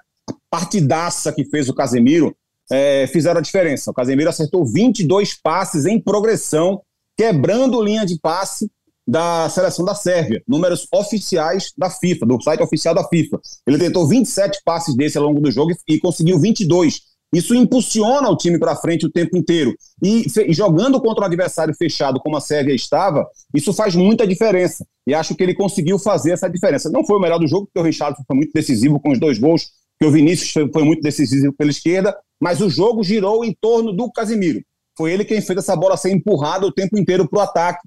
[0.50, 2.34] partidaça que fez o Casemiro
[2.70, 3.90] é, fizeram a diferença.
[3.90, 6.80] O Casemiro acertou 22 passes em progressão
[7.18, 8.70] quebrando linha de passe
[9.06, 13.40] da seleção da Sérvia, números oficiais da FIFA, do site oficial da FIFA.
[13.66, 17.00] Ele tentou 27 passes desse ao longo do jogo e conseguiu 22.
[17.34, 19.74] Isso impulsiona o time para frente o tempo inteiro.
[20.02, 24.86] E, jogando contra o adversário fechado, como a Sérvia estava, isso faz muita diferença.
[25.06, 26.90] E acho que ele conseguiu fazer essa diferença.
[26.90, 29.38] Não foi o melhor do jogo, porque o Richardson foi muito decisivo com os dois
[29.38, 33.92] gols, que o Vinícius foi muito decisivo pela esquerda, mas o jogo girou em torno
[33.92, 34.62] do Casimiro.
[34.98, 37.78] Foi ele quem fez essa bola ser empurrada o tempo inteiro para o ataque,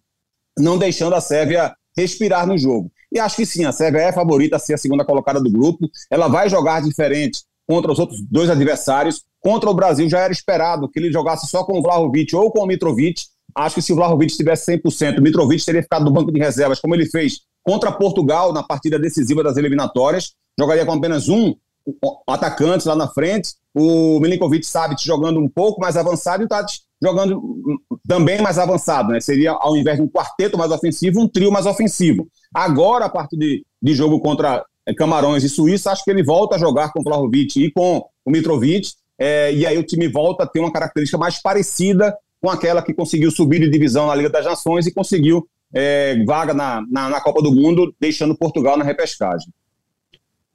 [0.57, 2.89] não deixando a Sérvia respirar no jogo.
[3.11, 5.89] E acho que sim, a Sérvia é favorita a ser a segunda colocada do grupo.
[6.09, 10.89] Ela vai jogar diferente contra os outros dois adversários, contra o Brasil já era esperado
[10.89, 13.23] que ele jogasse só com o Vlahovic ou com o Mitrovic.
[13.53, 16.79] Acho que se o Vlahovic tivesse 100%, o Mitrovic teria ficado no banco de reservas,
[16.79, 20.31] como ele fez contra Portugal na partida decisiva das eliminatórias.
[20.57, 21.53] Jogaria com apenas um
[22.25, 23.53] atacante lá na frente.
[23.73, 27.41] O Milinkovic Savic jogando um pouco mais avançado e o Tadic jogando
[28.07, 29.11] também mais avançado.
[29.11, 29.19] Né?
[29.19, 32.27] Seria, ao invés de um quarteto mais ofensivo, um trio mais ofensivo.
[32.53, 36.55] Agora, a partir de, de jogo contra é, Camarões e Suíça, acho que ele volta
[36.55, 40.43] a jogar com o Vlahovic e com o Mitrovic, é, e aí o time volta
[40.43, 44.29] a ter uma característica mais parecida com aquela que conseguiu subir de divisão na Liga
[44.29, 48.83] das Nações e conseguiu é, vaga na, na, na, Copa do Mundo, deixando Portugal na
[48.83, 49.47] repescagem.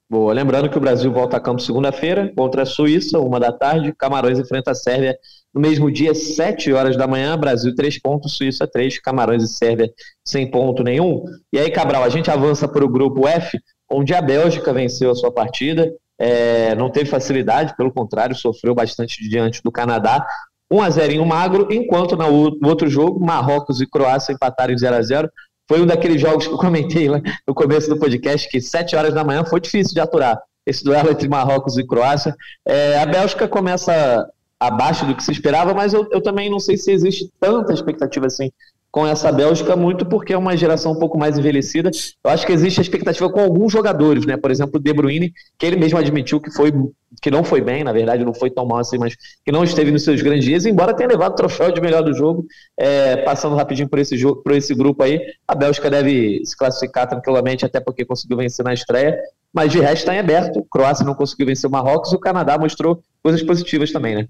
[0.08, 3.92] Boa, lembrando que o Brasil volta a campo segunda-feira contra a Suíça, uma da tarde,
[3.92, 5.18] Camarões enfrenta a Sérvia
[5.52, 9.90] no mesmo dia, sete horas da manhã, Brasil três pontos, Suíça três, Camarões e Sérvia
[10.24, 11.24] sem ponto nenhum.
[11.52, 13.58] E aí, Cabral, a gente avança para o grupo F,
[13.90, 19.28] onde a Bélgica venceu a sua partida, é, não teve facilidade, pelo contrário, sofreu bastante
[19.28, 20.24] diante do Canadá.
[20.70, 24.78] 1 a 0 em um magro, enquanto no outro jogo, Marrocos e Croácia empataram em
[24.78, 25.30] 0 a 0
[25.68, 29.14] Foi um daqueles jogos que eu comentei lá no começo do podcast, que 7 horas
[29.14, 32.34] da manhã foi difícil de aturar esse duelo entre Marrocos e Croácia.
[32.64, 36.76] É, a Bélgica começa abaixo do que se esperava, mas eu, eu também não sei
[36.76, 38.50] se existe tanta expectativa assim
[38.96, 41.90] com essa Bélgica, muito porque é uma geração um pouco mais envelhecida.
[42.24, 44.38] Eu acho que existe a expectativa com alguns jogadores, né?
[44.38, 46.72] Por exemplo, o De Bruyne, que ele mesmo admitiu que foi
[47.20, 49.90] que não foi bem, na verdade, não foi tão mal assim, mas que não esteve
[49.90, 52.46] nos seus grandes dias, embora tenha levado o troféu de melhor do jogo.
[52.74, 57.06] É, passando rapidinho por esse, jogo, por esse grupo aí, a Bélgica deve se classificar
[57.06, 59.18] tranquilamente, até porque conseguiu vencer na estreia,
[59.52, 60.66] mas de resto está em aberto.
[60.70, 64.26] Croácia não conseguiu vencer o Marrocos o Canadá mostrou coisas positivas também, né?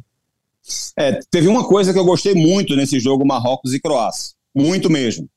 [0.98, 5.28] É, teve uma coisa que eu gostei muito nesse jogo Marrocos e Croácia muito mesmo.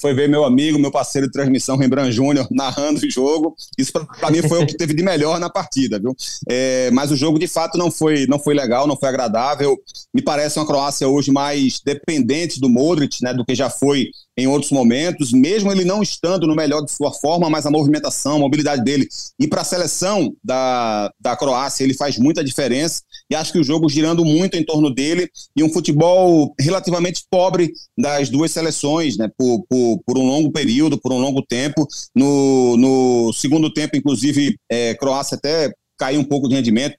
[0.00, 3.56] Foi ver meu amigo, meu parceiro de transmissão, Rembrandt Júnior, narrando o jogo.
[3.76, 6.14] Isso para mim foi o que teve de melhor na partida, viu?
[6.48, 9.76] É, mas o jogo de fato não foi, não foi legal, não foi agradável.
[10.14, 14.46] Me parece uma Croácia hoje mais dependente do Modric, né, do que já foi em
[14.46, 18.38] outros momentos, mesmo ele não estando no melhor de sua forma, mas a movimentação, a
[18.38, 19.08] mobilidade dele.
[19.36, 23.02] E para a seleção da, da Croácia, ele faz muita diferença.
[23.30, 27.72] E acho que o jogo girando muito em torno dele e um futebol relativamente pobre
[27.96, 31.86] das duas seleções, né, por, por, por um longo período, por um longo tempo.
[32.14, 36.96] No, no segundo tempo, inclusive, é, Croácia até caiu um pouco de rendimento,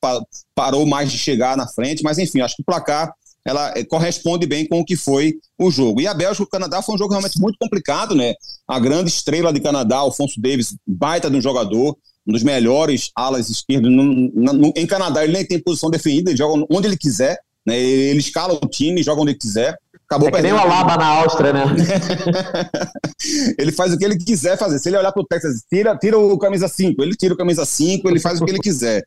[0.53, 3.11] parou mais de chegar na frente, mas enfim, acho que o placar
[3.45, 6.01] ela eh, corresponde bem com o que foi o jogo.
[6.01, 8.33] E a Bélgica e o Canadá foi um jogo realmente muito complicado, né?
[8.67, 11.97] A grande estrela de Canadá, Alfonso Davis, baita de um jogador,
[12.27, 16.87] um dos melhores alas no, em Canadá ele nem tem posição definida, ele joga onde
[16.87, 17.79] ele quiser, né?
[17.79, 19.77] Ele escala o time, joga onde ele quiser.
[20.09, 21.65] Acabou é que nem o Alaba na Áustria, né?
[23.59, 24.79] ele faz o que ele quiser fazer.
[24.79, 27.63] Se ele olhar para o Texas, tira, tira o camisa 5, ele tira o camisa
[27.63, 29.03] 5, ele faz o que ele quiser.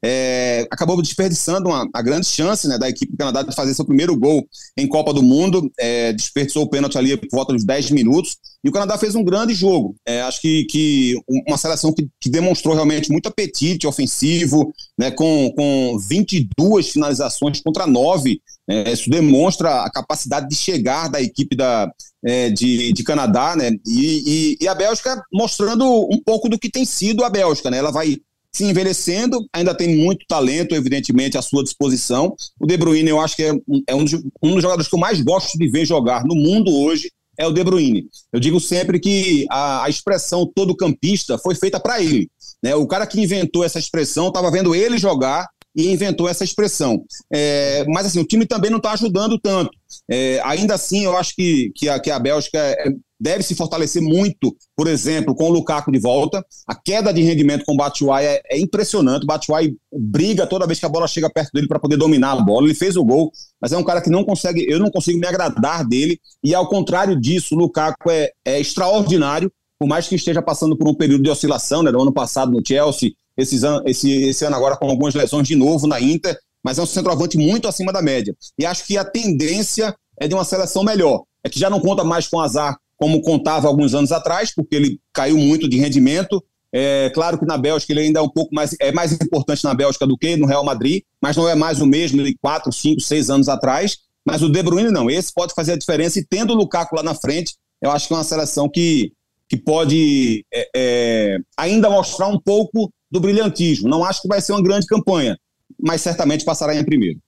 [0.00, 3.84] É, acabou desperdiçando uma, a grande chance né, da equipe do Canadá de fazer seu
[3.84, 5.68] primeiro gol em Copa do Mundo.
[5.76, 8.36] É, desperdiçou o pênalti ali por volta dos 10 minutos.
[8.64, 9.94] E o Canadá fez um grande jogo.
[10.06, 11.14] É, acho que, que
[11.46, 17.86] uma seleção que, que, demonstrou realmente muito apetite ofensivo, né, com, com 22 finalizações contra
[17.86, 21.90] 9 é, isso demonstra a capacidade de chegar da equipe da,
[22.24, 23.70] é, de, de Canadá, né?
[23.86, 27.78] E, e, e, a Bélgica mostrando um pouco do que tem sido a Bélgica, né?
[27.78, 28.16] Ela vai
[28.50, 32.34] se envelhecendo, ainda tem muito talento, evidentemente, à sua disposição.
[32.58, 33.52] O De Bruyne, eu acho que é,
[33.88, 36.72] é um, dos, um dos jogadores que eu mais gosto de ver jogar no mundo
[36.72, 38.06] hoje, é o De Bruyne.
[38.32, 42.28] Eu digo sempre que a, a expressão todo campista foi feita para ele.
[42.62, 42.74] Né?
[42.74, 47.04] O cara que inventou essa expressão estava vendo ele jogar e inventou essa expressão.
[47.32, 49.70] É, mas assim, o time também não está ajudando tanto.
[50.08, 54.02] É, ainda assim, eu acho que, que, a, que a Bélgica é, deve se fortalecer
[54.02, 56.44] muito, por exemplo, com o Lukaku de volta.
[56.66, 59.24] A queda de rendimento com o Batshuayi é, é impressionante.
[59.24, 62.40] O Batshuayi briga toda vez que a bola chega perto dele para poder dominar a
[62.40, 62.66] bola.
[62.66, 65.26] Ele fez o gol, mas é um cara que não consegue, eu não consigo me
[65.26, 66.20] agradar dele.
[66.42, 70.88] E ao contrário disso, o Lukaku é, é extraordinário, por mais que esteja passando por
[70.88, 71.90] um período de oscilação, né?
[71.90, 75.56] No ano passado no Chelsea, esse ano, esse, esse ano agora com algumas lesões de
[75.56, 78.34] novo na Inter, mas é um centroavante muito acima da média.
[78.58, 81.24] E acho que a tendência é de uma seleção melhor.
[81.42, 85.00] É que já não conta mais com azar como contava alguns anos atrás, porque ele
[85.12, 86.42] caiu muito de rendimento.
[86.72, 89.74] É claro que na Bélgica ele ainda é um pouco mais é mais importante na
[89.74, 93.00] Bélgica do que no Real Madrid, mas não é mais o mesmo de quatro, cinco,
[93.00, 93.98] seis anos atrás.
[94.26, 97.02] Mas o De Bruyne não, esse pode fazer a diferença e tendo o Lukaku lá
[97.02, 99.12] na frente, eu acho que é uma seleção que,
[99.48, 103.88] que pode é, é, ainda mostrar um pouco do brilhantismo.
[103.88, 105.38] Não acho que vai ser uma grande campanha,
[105.80, 107.20] mas certamente passará em primeiro.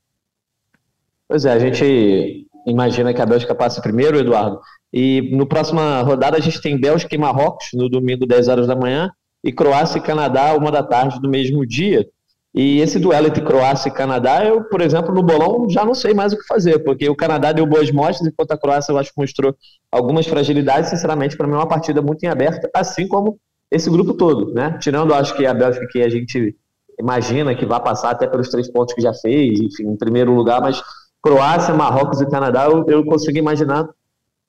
[1.28, 4.60] Pois é, a gente imagina que a Bélgica passe primeiro, Eduardo.
[4.92, 8.74] E no próxima rodada a gente tem Bélgica e Marrocos no domingo, 10 horas da
[8.74, 9.12] manhã,
[9.44, 12.04] e Croácia e Canadá, uma da tarde do mesmo dia.
[12.52, 16.14] E esse duelo entre Croácia e Canadá, eu, por exemplo, no bolão já não sei
[16.14, 19.12] mais o que fazer, porque o Canadá deu boas mostras, enquanto a Croácia eu acho
[19.12, 19.54] que mostrou
[19.92, 20.90] algumas fragilidades.
[20.90, 23.38] Sinceramente, para mim é uma partida muito em aberta, assim como
[23.70, 24.78] esse grupo todo, né?
[24.78, 26.56] Tirando, acho que a Bélgica, que a gente
[26.98, 30.60] imagina que vai passar até pelos três pontos que já fez, enfim, em primeiro lugar,
[30.60, 30.82] mas
[31.22, 33.88] Croácia, Marrocos e Canadá, eu, eu consigo imaginar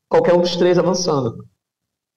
[0.07, 1.45] qualquer um dos três avançando.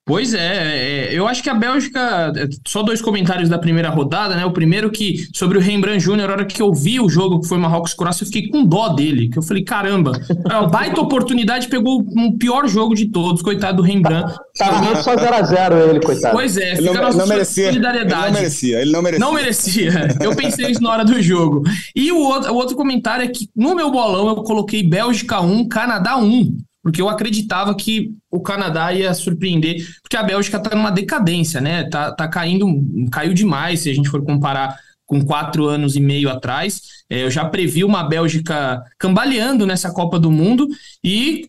[0.03, 2.33] Pois é, é, eu acho que a Bélgica,
[2.67, 4.43] só dois comentários da primeira rodada, né?
[4.43, 7.47] O primeiro que, sobre o Rembrandt Júnior, na hora que eu vi o jogo que
[7.47, 10.13] foi Marrocos-Croácia, eu fiquei com dó dele, que eu falei, caramba,
[10.49, 14.33] é uma baita oportunidade, pegou o pior jogo de todos, coitado do Rembrandt.
[14.57, 16.35] Tá, tá só 0x0 ele, coitado.
[16.35, 18.23] Pois é, ele não, não merecia, solidariedade.
[18.23, 19.25] Ele não merecia, ele não merecia.
[19.25, 21.61] Não merecia, eu pensei isso na hora do jogo.
[21.95, 25.67] E o outro, o outro comentário é que no meu bolão eu coloquei Bélgica 1,
[25.67, 30.91] Canadá 1 porque eu acreditava que o Canadá ia surpreender, porque a Bélgica está numa
[30.91, 31.83] decadência, né?
[31.89, 32.67] Tá, tá caindo,
[33.11, 36.81] caiu demais se a gente for comparar com quatro anos e meio atrás.
[37.09, 40.67] É, eu já previ uma Bélgica cambaleando nessa Copa do Mundo
[41.03, 41.47] e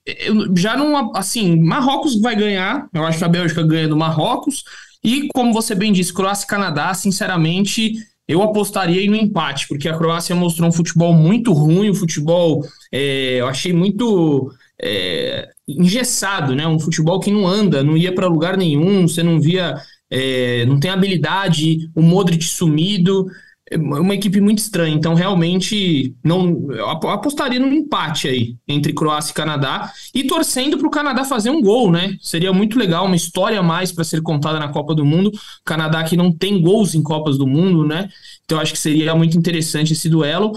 [0.56, 4.64] já não, assim, Marrocos vai ganhar, eu acho que a Bélgica ganha do Marrocos,
[5.04, 7.94] e como você bem disse, Croácia e Canadá, sinceramente,
[8.26, 13.40] eu apostaria no empate, porque a Croácia mostrou um futebol muito ruim, um futebol, é,
[13.40, 16.66] eu achei muito é, engessado, né?
[16.66, 19.76] Um futebol que não anda, não ia para lugar nenhum, você não via,
[20.10, 23.26] é, não tem habilidade, o Modric sumido,
[23.72, 24.94] é uma equipe muito estranha.
[24.94, 26.68] Então, realmente, não
[27.10, 31.62] apostaria num empate aí entre Croácia e Canadá e torcendo para o Canadá fazer um
[31.62, 32.14] gol, né?
[32.20, 35.32] Seria muito legal, uma história a mais para ser contada na Copa do Mundo.
[35.64, 38.08] Canadá que não tem gols em Copas do Mundo, né?
[38.44, 40.52] Então, acho que seria muito interessante esse duelo.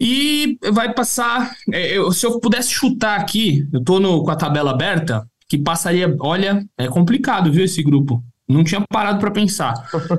[0.00, 1.54] E vai passar.
[1.72, 5.58] É, eu, se eu pudesse chutar aqui, eu tô no, com a tabela aberta, que
[5.58, 6.14] passaria.
[6.20, 8.22] Olha, é complicado, viu, esse grupo.
[8.46, 9.72] Não tinha parado para pensar.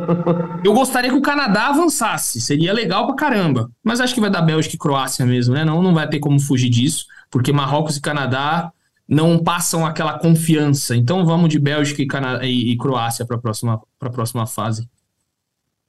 [0.63, 3.69] Eu gostaria que o Canadá avançasse, seria legal pra caramba.
[3.83, 5.63] Mas acho que vai dar Bélgica e Croácia mesmo, né?
[5.63, 8.71] Não, não vai ter como fugir disso, porque Marrocos e Canadá
[9.07, 10.95] não passam aquela confiança.
[10.95, 14.89] Então vamos de Bélgica e, Cana e, e Croácia para a próxima, próxima fase.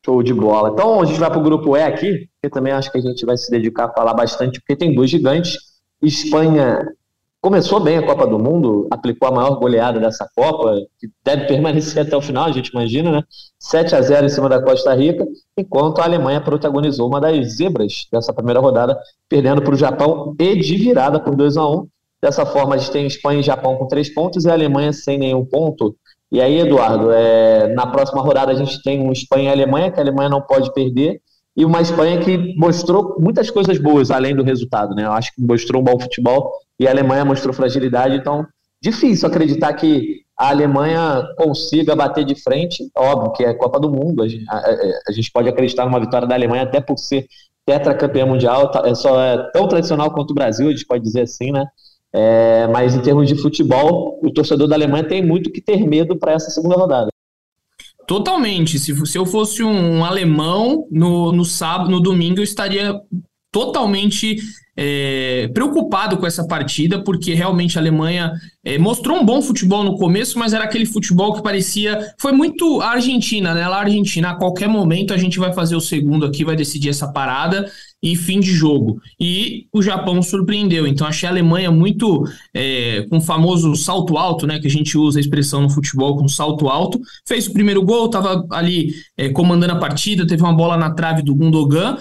[0.07, 0.71] Show de bola.
[0.71, 3.27] Então a gente vai para o grupo E aqui, que também acho que a gente
[3.27, 5.59] vai se dedicar a falar bastante, porque tem dois gigantes.
[6.01, 6.87] Espanha
[7.41, 12.07] começou bem a Copa do Mundo, aplicou a maior goleada dessa Copa, que deve permanecer
[12.07, 13.23] até o final, a gente imagina, né?
[13.59, 15.27] 7 a 0 em cima da Costa Rica,
[15.59, 18.97] enquanto a Alemanha protagonizou uma das zebras dessa primeira rodada,
[19.29, 21.89] perdendo para o Japão e de virada por 2 a 1
[22.23, 25.19] Dessa forma, a gente tem Espanha e Japão com três pontos e a Alemanha sem
[25.19, 25.95] nenhum ponto.
[26.31, 30.01] E aí, Eduardo, é, na próxima rodada a gente tem um Espanha e Alemanha, que
[30.01, 31.21] a Alemanha não pode perder,
[31.57, 35.05] e uma Espanha que mostrou muitas coisas boas além do resultado, né?
[35.05, 38.47] Eu acho que mostrou um bom futebol e a Alemanha mostrou fragilidade, então
[38.83, 42.85] difícil acreditar que a Alemanha consiga bater de frente.
[42.95, 44.63] Óbvio que é Copa do Mundo, a gente, a,
[45.09, 47.27] a gente pode acreditar numa vitória da Alemanha até por ser
[47.65, 51.23] tetracampeã mundial, tá, é só é tão tradicional quanto o Brasil, a gente pode dizer
[51.23, 51.67] assim, né?
[52.15, 56.17] É, mas em termos de futebol, o torcedor da Alemanha tem muito que ter medo
[56.17, 57.09] para essa segunda rodada.
[58.07, 58.79] Totalmente.
[58.79, 62.95] Se, se eu fosse um alemão no, no sábado, no domingo, eu estaria
[63.51, 64.37] totalmente
[64.77, 69.97] é, preocupado com essa partida, porque realmente a Alemanha é, mostrou um bom futebol no
[69.97, 72.13] começo, mas era aquele futebol que parecia.
[72.19, 73.67] Foi muito a Argentina, né?
[73.67, 76.91] Lá a Argentina, a qualquer momento a gente vai fazer o segundo aqui, vai decidir
[76.91, 77.71] essa parada
[78.03, 79.01] e fim de jogo.
[79.19, 80.87] E o Japão surpreendeu.
[80.87, 84.59] Então achei a Alemanha muito é, com o famoso salto alto, né?
[84.59, 87.01] Que a gente usa a expressão no futebol com salto alto.
[87.27, 91.23] Fez o primeiro gol, estava ali é, comandando a partida, teve uma bola na trave
[91.23, 91.97] do Gundogan.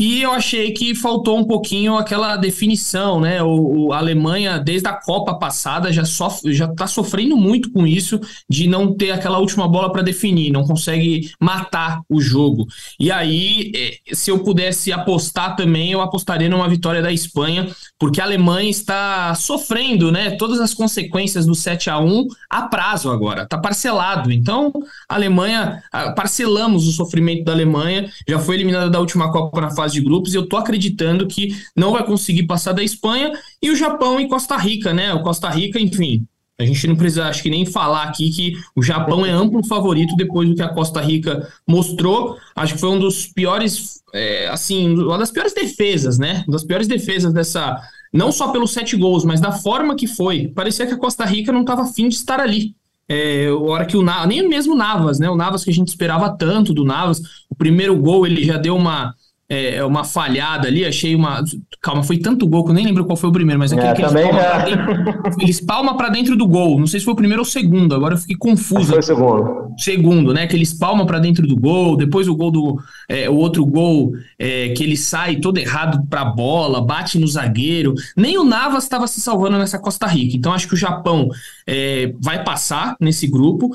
[0.00, 3.42] E eu achei que faltou um pouquinho aquela definição, né?
[3.42, 7.84] O, o a Alemanha, desde a Copa passada, já sofre, já está sofrendo muito com
[7.84, 12.68] isso de não ter aquela última bola para definir, não consegue matar o jogo.
[13.00, 18.20] E aí, é, se eu pudesse apostar também, eu apostaria numa vitória da Espanha, porque
[18.20, 20.30] a Alemanha está sofrendo, né?
[20.36, 24.30] Todas as consequências do 7 a 1 a prazo agora, está parcelado.
[24.30, 24.72] Então,
[25.08, 25.82] a Alemanha,
[26.14, 30.00] parcelamos o sofrimento da Alemanha, já foi eliminada da última Copa na fase fase de
[30.00, 34.28] grupos, eu tô acreditando que não vai conseguir passar da Espanha, e o Japão e
[34.28, 35.12] Costa Rica, né?
[35.14, 36.26] O Costa Rica, enfim,
[36.60, 40.16] a gente não precisa, acho que nem falar aqui que o Japão é amplo favorito
[40.16, 42.36] depois do que a Costa Rica mostrou.
[42.54, 46.42] Acho que foi um dos piores, é, assim, uma das piores defesas, né?
[46.48, 47.80] Uma das piores defesas dessa,
[48.12, 50.48] não só pelos sete gols, mas da forma que foi.
[50.48, 52.74] Parecia que a Costa Rica não estava afim de estar ali.
[53.08, 55.30] É, hora que o Navas, nem mesmo o Navas, né?
[55.30, 58.76] O Navas que a gente esperava tanto do Navas, o primeiro gol ele já deu
[58.76, 59.14] uma
[59.50, 61.42] é, é, uma falhada ali, achei uma.
[61.80, 63.94] Calma, foi tanto gol que eu nem lembro qual foi o primeiro, mas aquele é,
[63.94, 64.64] que eles palmam, é.
[64.64, 66.78] dentro, eles palmam pra dentro do gol.
[66.78, 68.90] Não sei se foi o primeiro ou o segundo, agora eu fiquei confuso.
[68.90, 69.74] Foi o segundo.
[69.78, 70.46] Segundo, né?
[70.46, 72.78] Que eles palmam pra dentro do gol, depois o gol do.
[73.08, 77.94] É, o outro gol é, que ele sai todo errado pra bola, bate no zagueiro.
[78.14, 80.36] Nem o Navas estava se salvando nessa Costa Rica.
[80.36, 81.28] Então acho que o Japão
[81.66, 83.70] é, vai passar nesse grupo.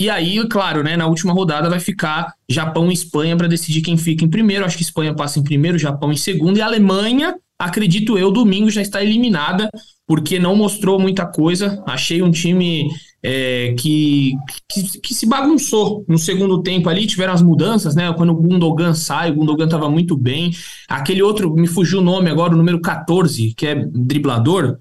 [0.00, 3.96] E aí, claro, né, na última rodada vai ficar Japão e Espanha para decidir quem
[3.96, 4.64] fica em primeiro.
[4.64, 6.56] Acho que Espanha passa em primeiro, Japão em segundo.
[6.56, 9.68] E a Alemanha, acredito eu, domingo já está eliminada,
[10.06, 11.82] porque não mostrou muita coisa.
[11.84, 12.88] Achei um time
[13.20, 14.34] é, que,
[14.70, 17.04] que, que, se bagunçou no segundo tempo ali.
[17.04, 18.12] Tiveram as mudanças, né?
[18.12, 20.52] Quando o Gundogan sai, o Gundogan estava muito bem.
[20.88, 24.78] Aquele outro, me fugiu o nome agora, o número 14, que é driblador.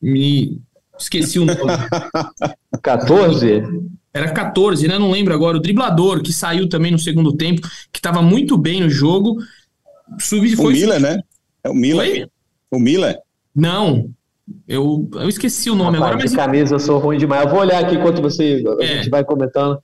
[0.00, 0.60] Me
[0.98, 1.58] esqueci o nome.
[2.82, 3.62] 14?
[4.14, 4.98] Era 14, né?
[4.98, 5.56] Não lembro agora.
[5.56, 9.38] O driblador, que saiu também no segundo tempo, que estava muito bem no jogo.
[10.18, 11.20] Sub, o Miller, né?
[11.64, 12.06] É o Miller.
[12.06, 12.30] Foi?
[12.70, 13.18] O Miller?
[13.54, 14.10] Não.
[14.68, 16.30] Eu, eu esqueci o nome Rapaz, agora, mas.
[16.30, 17.44] De camisa, eu sou ruim demais.
[17.44, 18.86] Eu vou olhar aqui enquanto você, a é.
[18.96, 19.78] gente vai comentando.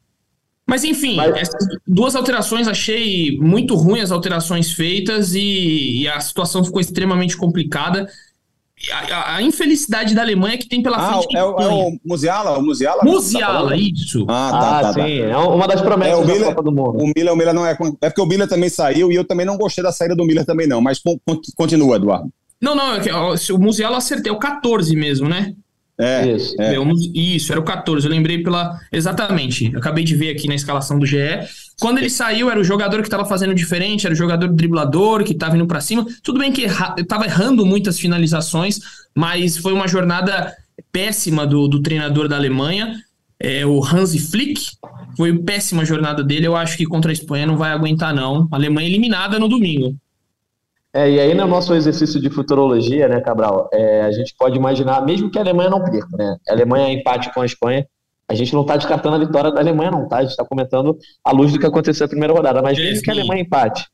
[0.67, 1.35] Mas enfim, mas...
[1.35, 7.37] essas duas alterações achei muito ruim as alterações feitas e, e a situação ficou extremamente
[7.37, 8.07] complicada.
[8.93, 11.37] A, a, infelicidade da Alemanha é que tem pela ah, frente.
[11.37, 12.57] É, é, o Musiala?
[12.59, 13.03] O Musiala?
[13.03, 14.25] Musiala, tá isso.
[14.29, 15.01] Ah, tá, ah, tá, sim.
[15.01, 15.07] Tá.
[15.07, 16.99] É uma das promessas é, o Miller, da Copa do Mundo.
[17.03, 17.77] O Miller, o Miller não é.
[18.01, 20.45] É porque o Miller também saiu e eu também não gostei da saída do Miller
[20.45, 20.81] também, não.
[20.81, 21.01] Mas
[21.57, 22.31] continua, Eduardo.
[22.61, 23.12] Não, não, é
[23.53, 25.55] o Musiala acertei, é o 14 mesmo, né?
[25.99, 26.55] É, isso.
[26.61, 26.75] É.
[27.14, 28.79] Isso, era o 14, eu lembrei pela.
[28.93, 29.77] Exatamente.
[29.77, 31.19] acabei de ver aqui na escalação do GE.
[31.81, 35.33] Quando ele saiu, era o jogador que estava fazendo diferente, era o jogador driblador que
[35.33, 36.05] estava indo para cima.
[36.23, 36.67] Tudo bem que
[36.99, 38.81] estava errando muitas finalizações,
[39.14, 40.53] mas foi uma jornada
[40.91, 42.97] péssima do, do treinador da Alemanha,
[43.38, 44.61] é, o Hansi Flick.
[45.17, 46.47] Foi péssima a jornada dele.
[46.47, 48.49] Eu acho que contra a Espanha não vai aguentar, não.
[48.51, 49.95] A Alemanha eliminada no domingo.
[50.93, 55.05] É, e aí no nosso exercício de futurologia, né, Cabral, é, a gente pode imaginar,
[55.05, 56.37] mesmo que a Alemanha não perca, né?
[56.49, 57.87] A Alemanha é empate com a Espanha,
[58.29, 60.19] a gente não está descartando a vitória da Alemanha, não, tá?
[60.19, 63.11] A gente está comentando à luz do que aconteceu na primeira rodada, mas mesmo que
[63.11, 63.87] a Alemanha empate.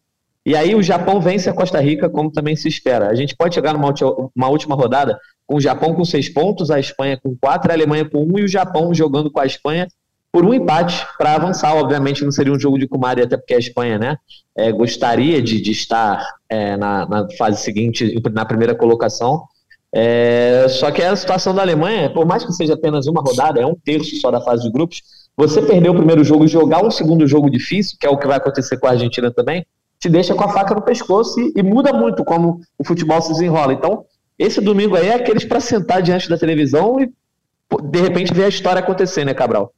[0.47, 3.09] E aí o Japão vence a Costa Rica, como também se espera.
[3.09, 3.94] A gente pode chegar numa
[4.37, 8.05] uma última rodada com o Japão com seis pontos, a Espanha com quatro, a Alemanha
[8.05, 9.87] com um e o Japão jogando com a Espanha
[10.31, 11.75] por um empate para avançar.
[11.77, 14.16] Obviamente não seria um jogo de Kumari, até porque a Espanha né,
[14.57, 19.44] é, gostaria de, de estar é, na, na, fase seguinte, na primeira colocação.
[19.96, 23.66] É, só que a situação da Alemanha, por mais que seja apenas uma rodada, é
[23.66, 25.02] um terço só da fase de grupos,
[25.37, 28.26] você perder o primeiro jogo e jogar um segundo jogo difícil, que é o que
[28.26, 29.64] vai acontecer com a Argentina também,
[30.00, 33.33] te deixa com a faca no pescoço e, e muda muito como o futebol se
[33.33, 33.72] desenrola.
[33.72, 34.04] Então,
[34.37, 37.09] esse domingo aí é aqueles para sentar diante da televisão e
[37.85, 39.72] de repente ver a história acontecer, né, Cabral?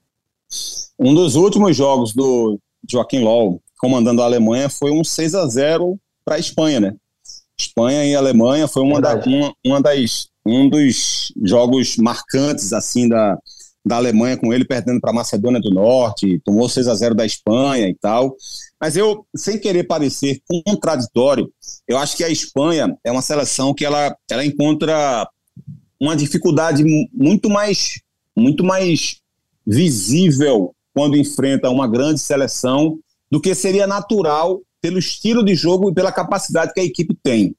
[0.99, 2.59] Um dos últimos jogos do
[2.91, 6.95] Joaquim Low comandando a Alemanha foi um 6 a 0 para a Espanha, né?
[7.59, 13.37] Espanha e Alemanha foi uma, da, uma, uma das um dos jogos marcantes assim da,
[13.85, 17.27] da Alemanha com ele perdendo para a Macedônia do Norte, tomou 6 a 0 da
[17.27, 18.37] Espanha e tal.
[18.81, 21.51] Mas eu, sem querer parecer contraditório,
[21.89, 25.29] eu acho que a Espanha é uma seleção que ela, ela encontra
[26.01, 28.01] uma dificuldade muito mais
[28.37, 29.17] muito mais
[29.67, 32.99] visível quando enfrenta uma grande seleção
[33.31, 37.55] do que seria natural pelo estilo de jogo e pela capacidade que a equipe tem.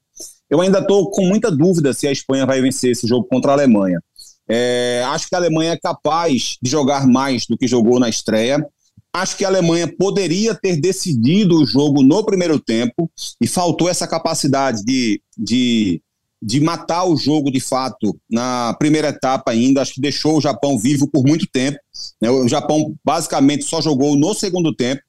[0.50, 3.54] Eu ainda estou com muita dúvida se a Espanha vai vencer esse jogo contra a
[3.54, 4.00] Alemanha.
[4.48, 8.64] É, acho que a Alemanha é capaz de jogar mais do que jogou na estreia.
[9.12, 14.06] Acho que a Alemanha poderia ter decidido o jogo no primeiro tempo e faltou essa
[14.06, 16.02] capacidade de, de
[16.40, 20.78] de matar o jogo de fato na primeira etapa ainda, acho que deixou o Japão
[20.78, 21.78] vivo por muito tempo.
[22.20, 22.30] Né?
[22.30, 25.02] O Japão basicamente só jogou no segundo tempo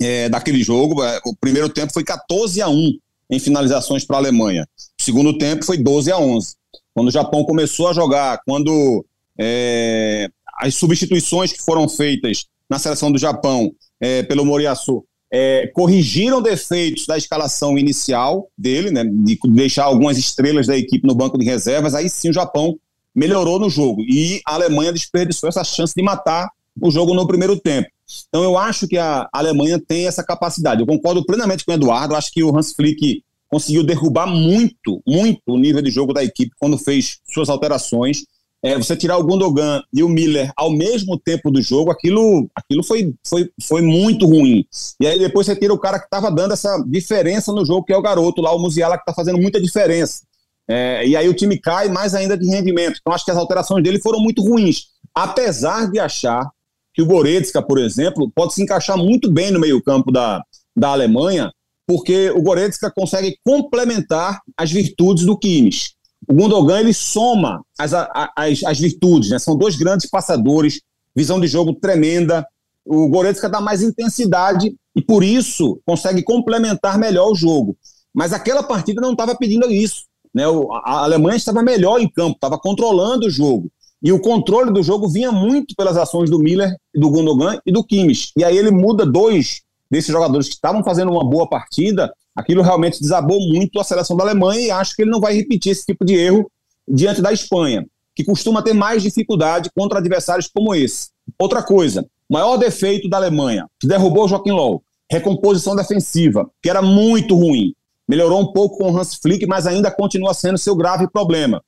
[0.00, 1.02] é, daquele jogo.
[1.02, 2.92] É, o primeiro tempo foi 14 a 1
[3.30, 4.66] em finalizações para a Alemanha.
[5.00, 6.54] O segundo tempo foi 12 a 11.
[6.94, 9.04] Quando o Japão começou a jogar, quando
[9.38, 10.28] é,
[10.58, 17.06] as substituições que foram feitas na seleção do Japão é, pelo Moriyasu é, corrigiram defeitos
[17.06, 21.94] da escalação inicial dele, né, de deixar algumas estrelas da equipe no banco de reservas,
[21.94, 22.78] aí sim o Japão
[23.14, 24.02] melhorou no jogo.
[24.02, 26.48] E a Alemanha desperdiçou essa chance de matar
[26.80, 27.88] o jogo no primeiro tempo.
[28.28, 30.80] Então eu acho que a Alemanha tem essa capacidade.
[30.80, 35.40] Eu concordo plenamente com o Eduardo, acho que o Hans Flick conseguiu derrubar muito, muito
[35.46, 38.24] o nível de jogo da equipe quando fez suas alterações
[38.66, 42.82] é, você tirar o Gundogan e o Miller ao mesmo tempo do jogo, aquilo, aquilo
[42.82, 44.64] foi, foi, foi muito ruim.
[45.00, 47.92] E aí depois você tira o cara que estava dando essa diferença no jogo, que
[47.92, 50.22] é o garoto lá, o Musiala, que está fazendo muita diferença.
[50.68, 52.98] É, e aí o time cai mais ainda de rendimento.
[53.00, 54.86] Então acho que as alterações dele foram muito ruins.
[55.14, 56.50] Apesar de achar
[56.96, 60.42] que o Goretzka, por exemplo, pode se encaixar muito bem no meio-campo da,
[60.74, 61.52] da Alemanha,
[61.86, 65.90] porque o Goretzka consegue complementar as virtudes do Kimmich.
[66.26, 69.38] O Gundogan ele soma as, as, as virtudes, né?
[69.38, 70.80] São dois grandes passadores,
[71.14, 72.46] visão de jogo tremenda.
[72.82, 77.76] O Goretzka dá mais intensidade e por isso consegue complementar melhor o jogo.
[78.14, 80.04] Mas aquela partida não estava pedindo isso.
[80.34, 80.44] Né?
[80.82, 83.70] A Alemanha estava melhor em campo, estava controlando o jogo.
[84.06, 87.82] E o controle do jogo vinha muito pelas ações do Miller, do Gundogan e do
[87.82, 88.30] Kimmich.
[88.36, 92.14] E aí ele muda dois desses jogadores que estavam fazendo uma boa partida.
[92.32, 95.72] Aquilo realmente desabou muito a seleção da Alemanha e acho que ele não vai repetir
[95.72, 96.48] esse tipo de erro
[96.86, 97.84] diante da Espanha,
[98.14, 101.08] que costuma ter mais dificuldade contra adversários como esse.
[101.36, 106.80] Outra coisa, maior defeito da Alemanha, que derrubou o Joaquim Low, recomposição defensiva, que era
[106.80, 107.74] muito ruim.
[108.06, 111.60] Melhorou um pouco com o Hans Flick, mas ainda continua sendo seu grave problema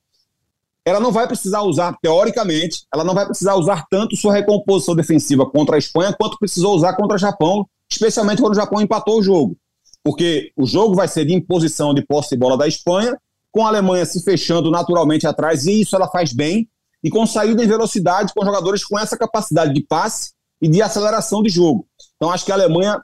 [0.89, 5.45] ela não vai precisar usar, teoricamente, ela não vai precisar usar tanto sua recomposição defensiva
[5.45, 9.23] contra a Espanha quanto precisou usar contra o Japão, especialmente quando o Japão empatou o
[9.23, 9.57] jogo.
[10.03, 13.17] Porque o jogo vai ser de imposição de posse de bola da Espanha,
[13.53, 16.69] com a Alemanha se fechando naturalmente atrás, e isso ela faz bem,
[17.03, 21.43] e com saída em velocidade, com jogadores com essa capacidade de passe e de aceleração
[21.43, 21.87] de jogo.
[22.17, 23.01] Então acho que a Alemanha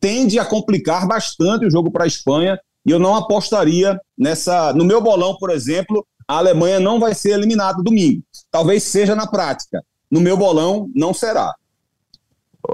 [0.00, 4.72] tende a complicar bastante o jogo para a Espanha, e eu não apostaria nessa.
[4.72, 8.22] No meu bolão, por exemplo, a Alemanha não vai ser eliminada domingo.
[8.50, 9.82] Talvez seja na prática.
[10.10, 11.54] No meu bolão, não será.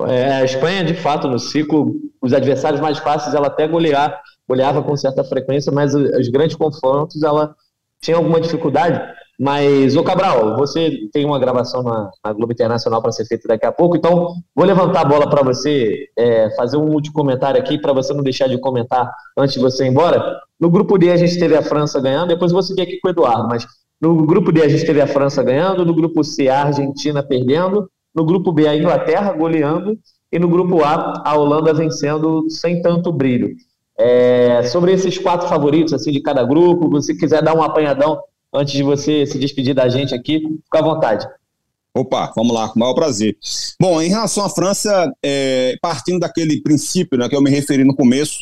[0.08, 4.82] É, a Espanha, de fato, no ciclo, os adversários mais fáceis, ela até golear, goleava
[4.82, 7.54] com certa frequência, mas os grandes confrontos, ela
[8.00, 9.00] tinha alguma dificuldade.
[9.44, 13.66] Mas, ô Cabral, você tem uma gravação na, na Globo Internacional para ser feita daqui
[13.66, 17.76] a pouco, então vou levantar a bola para você, é, fazer um último comentário aqui,
[17.76, 20.40] para você não deixar de comentar antes de você ir embora.
[20.60, 23.10] No grupo D a gente teve a França ganhando, depois vou seguir aqui com o
[23.10, 23.66] Eduardo, mas
[24.00, 27.90] no grupo D a gente teve a França ganhando, no grupo C a Argentina perdendo,
[28.14, 29.98] no grupo B a Inglaterra goleando,
[30.30, 33.56] e no grupo A a Holanda vencendo sem tanto brilho.
[33.98, 38.20] É, sobre esses quatro favoritos assim de cada grupo, se quiser dar um apanhadão
[38.52, 41.26] antes de você se despedir da gente aqui, fica à vontade.
[41.94, 43.36] Opa, vamos lá, com o maior prazer.
[43.78, 47.94] Bom, em relação à França, é, partindo daquele princípio né, que eu me referi no
[47.94, 48.38] começo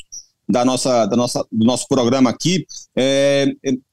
[0.49, 2.65] da nossa, da nossa, do nosso programa aqui,
[2.97, 3.47] é,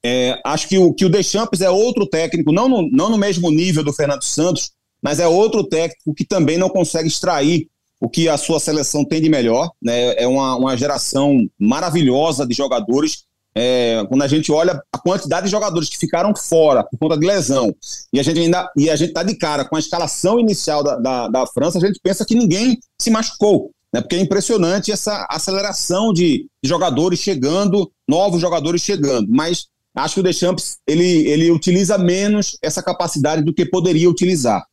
[0.03, 3.49] é, acho que o, que o Deschamps é outro técnico, não no, não no mesmo
[3.49, 7.67] nível do Fernando Santos, mas é outro técnico que também não consegue extrair
[7.99, 9.69] o que a sua seleção tem de melhor.
[9.81, 10.15] Né?
[10.15, 13.26] É uma, uma geração maravilhosa de jogadores
[13.59, 17.25] é, quando a gente olha a quantidade de jogadores que ficaram fora por conta de
[17.25, 17.75] lesão,
[18.13, 20.95] e a gente ainda e a gente está de cara com a escalação inicial da,
[20.97, 23.99] da, da, França, a gente pensa que ninguém se machucou, né?
[23.99, 29.27] Porque é impressionante essa aceleração de, jogadores chegando, novos jogadores chegando.
[29.27, 34.63] Mas acho que o Deschamps ele, ele utiliza menos essa capacidade do que poderia utilizar.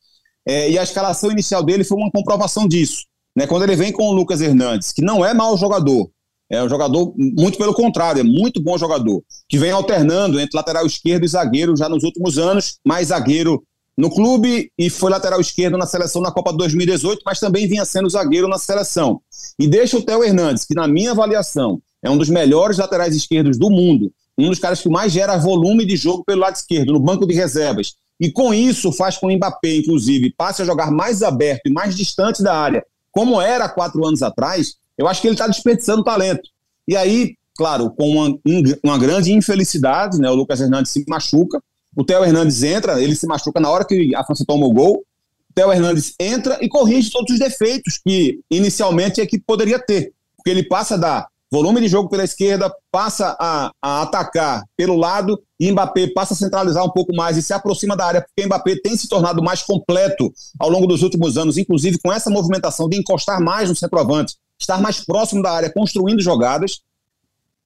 [0.47, 3.05] É, e a escalação inicial dele foi uma comprovação disso.
[3.35, 3.47] Né?
[3.47, 6.07] Quando ele vem com o Lucas Hernandes, que não é mau jogador,
[6.49, 10.85] é um jogador, muito pelo contrário, é muito bom jogador, que vem alternando entre lateral
[10.85, 13.63] esquerdo e zagueiro já nos últimos anos, mais zagueiro
[13.97, 18.09] no clube e foi lateral esquerdo na seleção na Copa 2018, mas também vinha sendo
[18.09, 19.21] zagueiro na seleção.
[19.57, 23.57] E deixa o Theo Hernandes, que na minha avaliação é um dos melhores laterais esquerdos
[23.57, 26.99] do mundo, um dos caras que mais gera volume de jogo pelo lado esquerdo, no
[26.99, 27.93] banco de reservas.
[28.19, 31.95] E com isso faz com o Mbappé, inclusive, passe a jogar mais aberto e mais
[31.95, 36.49] distante da área, como era quatro anos atrás, eu acho que ele está desperdiçando talento.
[36.87, 38.39] E aí, claro, com uma,
[38.83, 40.29] uma grande infelicidade, né?
[40.29, 41.61] O Lucas Hernandes se machuca,
[41.95, 45.03] o Theo Hernandes entra, ele se machuca na hora que a França toma o gol.
[45.49, 50.13] O Theo Hernandes entra e corrige todos os defeitos que inicialmente a equipe poderia ter.
[50.35, 55.41] Porque ele passa da volume de jogo pela esquerda, passa a, a, atacar pelo lado
[55.57, 58.75] e Mbappé passa a centralizar um pouco mais e se aproxima da área, porque Mbappé
[58.83, 62.97] tem se tornado mais completo ao longo dos últimos anos, inclusive com essa movimentação de
[62.97, 66.81] encostar mais no centroavante estar mais próximo da área, construindo jogadas.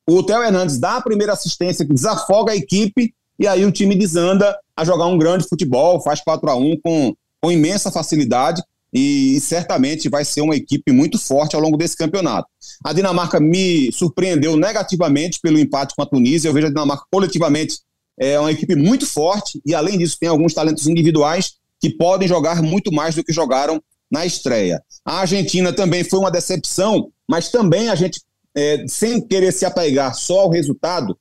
[0.07, 3.95] O Theo Hernandes dá a primeira assistência que desafoga a equipe e aí o time
[3.95, 8.61] desanda a jogar um grande futebol, faz 4 a 1 com, com imensa facilidade
[8.93, 12.47] e, certamente vai ser uma equipe muito forte ao longo desse campeonato.
[12.83, 16.49] A Dinamarca me surpreendeu negativamente pelo empate com a Tunísia.
[16.49, 17.79] Eu vejo a Dinamarca coletivamente
[18.19, 22.61] é uma equipe muito forte e, além disso, tem alguns talentos individuais que podem jogar
[22.61, 23.81] muito mais do que jogaram
[24.11, 24.83] na estreia.
[25.05, 28.21] A Argentina também foi uma decepção, mas também a gente,
[28.55, 31.17] é, sem querer se apegar só ao resultado,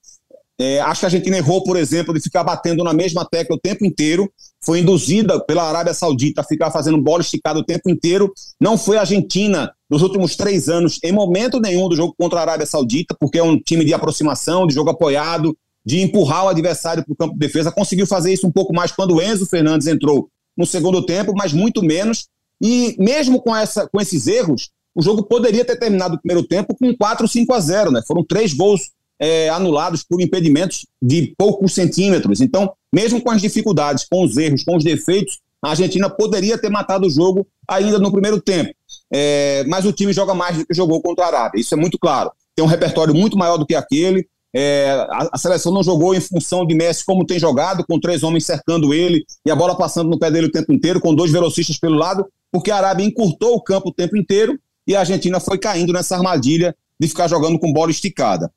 [0.61, 3.61] é, acho que a Argentina errou, por exemplo, de ficar batendo na mesma tecla o
[3.61, 4.31] tempo inteiro.
[4.61, 8.33] Foi induzida pela Arábia Saudita a ficar fazendo bola esticada o tempo inteiro.
[8.61, 12.43] Não foi a Argentina nos últimos três anos, em momento nenhum do jogo contra a
[12.43, 17.05] Arábia Saudita, porque é um time de aproximação, de jogo apoiado, de empurrar o adversário
[17.05, 17.71] para o campo de defesa.
[17.71, 21.53] Conseguiu fazer isso um pouco mais quando o Enzo Fernandes entrou no segundo tempo, mas
[21.53, 22.27] muito menos.
[22.63, 26.75] E mesmo com, essa, com esses erros, o jogo poderia ter terminado o primeiro tempo
[26.77, 28.03] com 4, 5 a 0, né?
[28.07, 28.91] Foram três gols
[29.21, 32.41] é, anulados por impedimentos de poucos centímetros.
[32.41, 36.71] Então, mesmo com as dificuldades, com os erros, com os defeitos, a Argentina poderia ter
[36.71, 38.73] matado o jogo ainda no primeiro tempo.
[39.13, 41.99] É, mas o time joga mais do que jogou contra a Arábia, isso é muito
[41.99, 42.31] claro.
[42.55, 44.27] Tem um repertório muito maior do que aquele.
[44.55, 48.23] É, a, a, seleção não jogou em função de Messi como tem jogado, com três
[48.23, 51.31] homens cercando ele e a bola passando no pé dele o tempo inteiro, com dois
[51.31, 55.39] velocistas pelo lado, porque a Arábia encurtou o campo o tempo inteiro e a Argentina
[55.39, 58.53] foi caindo nessa armadilha de ficar jogando com bola esticada.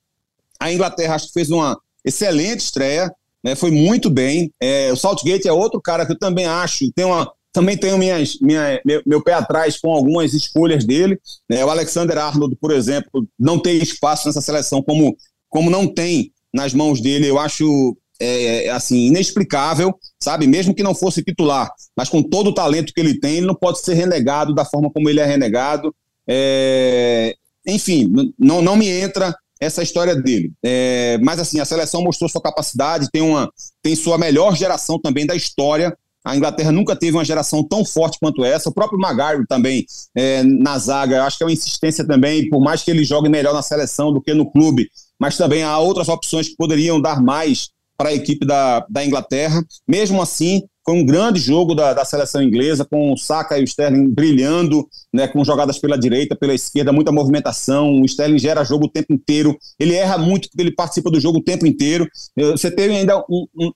[0.59, 3.13] A Inglaterra acho que fez uma excelente estreia,
[3.43, 4.51] né, foi muito bem.
[4.59, 8.39] É, o Saltgate é outro cara que eu também acho, tem uma, também tenho minhas,
[8.39, 11.19] minha, meu, meu, pé atrás com algumas escolhas dele.
[11.49, 15.15] Né, o Alexander Arnold, por exemplo, não tem espaço nessa seleção como,
[15.49, 20.45] como não tem nas mãos dele, eu acho é, assim inexplicável, sabe?
[20.45, 23.55] Mesmo que não fosse titular, mas com todo o talento que ele tem, ele não
[23.55, 25.93] pode ser renegado da forma como ele é renegado.
[26.27, 27.35] É,
[27.67, 30.51] enfim, não, não me entra essa história dele.
[30.63, 33.51] É, mas assim, a seleção mostrou sua capacidade, tem, uma,
[33.81, 35.95] tem sua melhor geração também da história.
[36.23, 38.69] A Inglaterra nunca teve uma geração tão forte quanto essa.
[38.69, 42.83] O próprio Maguire também é, na zaga, acho que é uma insistência também, por mais
[42.83, 46.47] que ele jogue melhor na seleção do que no clube, mas também há outras opções
[46.47, 47.69] que poderiam dar mais
[48.01, 49.63] para a equipe da, da Inglaterra.
[49.87, 53.63] Mesmo assim, foi um grande jogo da, da seleção inglesa, com o Saka e o
[53.63, 58.01] Sterling brilhando, né, com jogadas pela direita, pela esquerda, muita movimentação.
[58.01, 59.55] O Sterling gera jogo o tempo inteiro.
[59.79, 62.07] Ele erra muito porque ele participa do jogo o tempo inteiro.
[62.35, 63.71] Eh, você teve ainda um, um,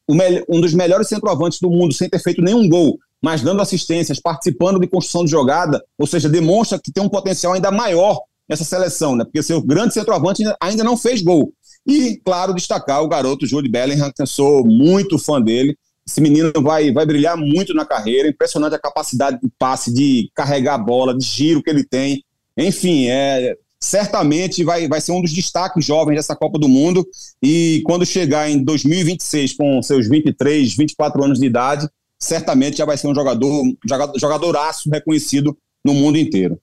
[0.49, 4.79] um dos melhores centroavantes do mundo sem ter feito nenhum gol, mas dando assistências, participando
[4.79, 8.19] de construção de jogada, ou seja, demonstra que tem um potencial ainda maior
[8.49, 9.23] essa seleção, né?
[9.23, 11.53] Porque seu grande centroavante ainda não fez gol.
[11.87, 15.77] E, claro, destacar o garoto Jude Bellingham, que eu sou muito fã dele.
[16.07, 20.75] Esse menino vai, vai brilhar muito na carreira, impressionante a capacidade de passe, de carregar
[20.75, 22.23] a bola, de giro que ele tem.
[22.57, 27.05] Enfim, é, certamente vai, vai ser um dos destaques jovens dessa Copa do Mundo.
[27.41, 31.87] E quando chegar em 2026, com seus 23, 24 anos de idade,
[32.19, 36.59] certamente já vai ser um jogador, jogador jogadoraço reconhecido no mundo inteiro.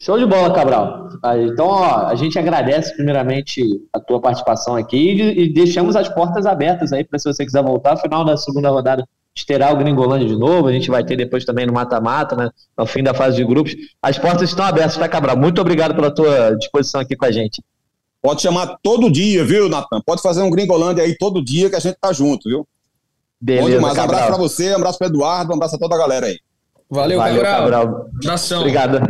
[0.00, 1.08] Show de bola, Cabral.
[1.22, 6.08] Ah, então, ó, a gente agradece primeiramente a tua participação aqui e, e deixamos as
[6.08, 7.96] portas abertas aí para se você quiser voltar.
[7.96, 9.04] Final da segunda rodada,
[9.44, 10.68] terá o Gringolândia de novo.
[10.68, 12.50] A gente vai ter depois também no mata-mata, né?
[12.76, 13.74] No fim da fase de grupos.
[14.00, 15.36] As portas estão abertas, tá, Cabral?
[15.36, 17.60] Muito obrigado pela tua disposição aqui com a gente.
[18.22, 20.00] Pode chamar todo dia, viu, Natan?
[20.06, 22.66] Pode fazer um Gringolândia aí todo dia que a gente tá junto, viu?
[23.40, 23.98] Beleza, Bom demais.
[23.98, 26.38] Um abraço para você, um abraço para Eduardo, um abraço a toda a galera aí.
[26.88, 27.86] Valeu, Valeu Cabral.
[27.86, 28.08] Cabral.
[28.24, 28.60] Nação.
[28.60, 29.00] Obrigado.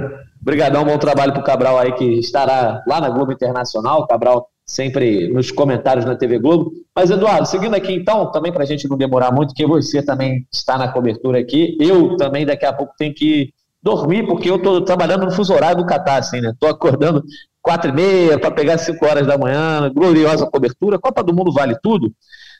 [0.40, 4.06] Obrigadão, bom trabalho para o Cabral aí, que estará lá na Globo Internacional.
[4.06, 6.72] Cabral sempre nos comentários na TV Globo.
[6.94, 10.46] Mas, Eduardo, seguindo aqui então, também para a gente não demorar muito, que você também
[10.52, 11.76] está na cobertura aqui.
[11.80, 15.78] Eu também daqui a pouco tenho que dormir, porque eu estou trabalhando no fuso horário
[15.78, 16.50] do Catar, assim, né?
[16.50, 17.24] Estou acordando
[17.62, 20.98] quatro e meia para pegar cinco horas da manhã, gloriosa cobertura.
[20.98, 22.12] Copa do Mundo vale tudo.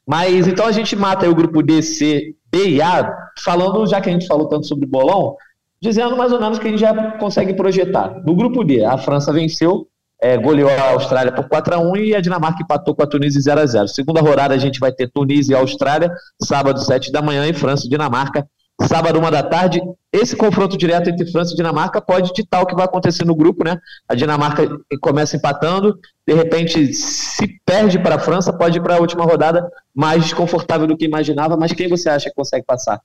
[0.07, 3.15] Mas então a gente mata o grupo D, C, B e A,
[3.45, 5.37] falando, já que a gente falou tanto sobre bolão,
[5.81, 8.23] dizendo mais ou menos que a gente já consegue projetar.
[8.25, 9.87] No grupo D, a França venceu,
[10.21, 13.41] é, goleou a Austrália por 4 a 1 e a Dinamarca empatou com a Tunísia
[13.41, 16.13] 0 a 0 Segunda rodada a gente vai ter Tunísia e Austrália,
[16.43, 18.45] sábado 7 da manhã, e França e Dinamarca,
[18.83, 19.81] sábado 1 da tarde.
[20.13, 23.63] Esse confronto direto entre França e Dinamarca pode ditar o que vai acontecer no grupo,
[23.63, 23.79] né?
[24.09, 24.69] A Dinamarca
[25.01, 29.71] começa empatando, de repente, se perde para a França, pode ir para a última rodada
[29.95, 33.01] mais desconfortável do que imaginava, mas quem você acha que consegue passar?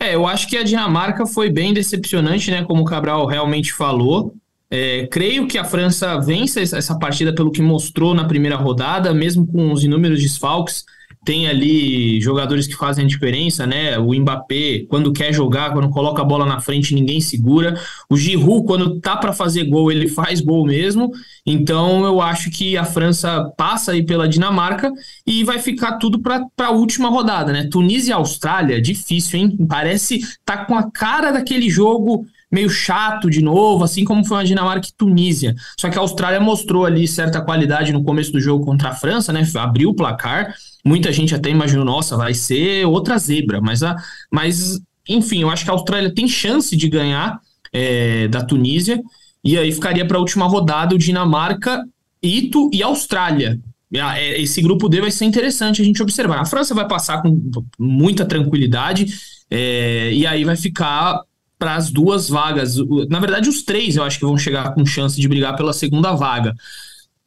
[0.00, 2.62] É, eu acho que a Dinamarca foi bem decepcionante, né?
[2.64, 4.34] Como o Cabral realmente falou.
[4.70, 9.46] É, creio que a França vence essa partida pelo que mostrou na primeira rodada, mesmo
[9.46, 10.84] com os inúmeros desfalques
[11.28, 13.98] tem ali jogadores que fazem a diferença, né?
[13.98, 17.78] O Mbappé, quando quer jogar, quando coloca a bola na frente, ninguém segura.
[18.08, 21.10] O Giroud, quando tá para fazer gol, ele faz gol mesmo.
[21.44, 24.90] Então, eu acho que a França passa aí pela Dinamarca
[25.26, 27.68] e vai ficar tudo para a última rodada, né?
[27.70, 29.54] Tunísia e Austrália, difícil, hein?
[29.68, 34.44] Parece tá com a cara daquele jogo meio chato de novo, assim como foi a
[34.44, 35.54] Dinamarca e Tunísia.
[35.78, 39.30] Só que a Austrália mostrou ali certa qualidade no começo do jogo contra a França,
[39.32, 39.46] né?
[39.56, 40.54] Abriu o placar.
[40.88, 43.94] Muita gente até imaginou, nossa, vai ser outra zebra, mas, a,
[44.32, 47.38] mas enfim, eu acho que a Austrália tem chance de ganhar
[47.72, 48.98] é, da Tunísia,
[49.44, 51.84] e aí ficaria para a última rodada o Dinamarca,
[52.22, 53.60] Ito e Austrália.
[53.92, 56.40] É, esse grupo D vai ser interessante a gente observar.
[56.40, 57.38] A França vai passar com
[57.78, 59.06] muita tranquilidade,
[59.50, 61.22] é, e aí vai ficar
[61.58, 62.76] para as duas vagas.
[63.10, 66.14] Na verdade, os três eu acho que vão chegar com chance de brigar pela segunda
[66.14, 66.54] vaga.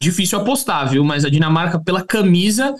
[0.02, 1.04] Difícil apostar, viu?
[1.04, 2.74] Mas a Dinamarca, pela camisa,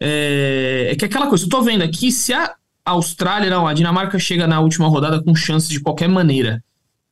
[0.00, 4.18] é, é que aquela coisa, eu tô vendo aqui, se a Austrália, não, a Dinamarca
[4.18, 6.62] chega na última rodada com chance de qualquer maneira.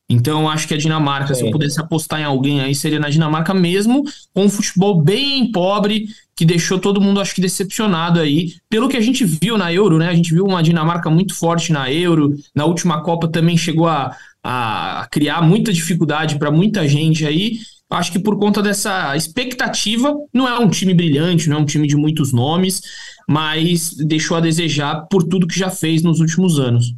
[0.09, 1.41] Então, acho que a Dinamarca, Sim.
[1.41, 5.51] se eu pudesse apostar em alguém aí, seria na Dinamarca mesmo, com um futebol bem
[5.51, 8.53] pobre, que deixou todo mundo, acho que, decepcionado aí.
[8.69, 10.07] Pelo que a gente viu na Euro, né?
[10.07, 14.15] A gente viu uma Dinamarca muito forte na Euro, na última Copa também chegou a,
[14.41, 17.59] a criar muita dificuldade para muita gente aí.
[17.89, 21.87] Acho que por conta dessa expectativa, não é um time brilhante, não é um time
[21.87, 22.81] de muitos nomes,
[23.27, 26.93] mas deixou a desejar por tudo que já fez nos últimos anos.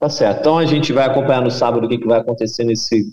[0.00, 0.40] Tá certo.
[0.40, 3.04] Então a gente vai acompanhar no sábado o que, vai acontecer nesse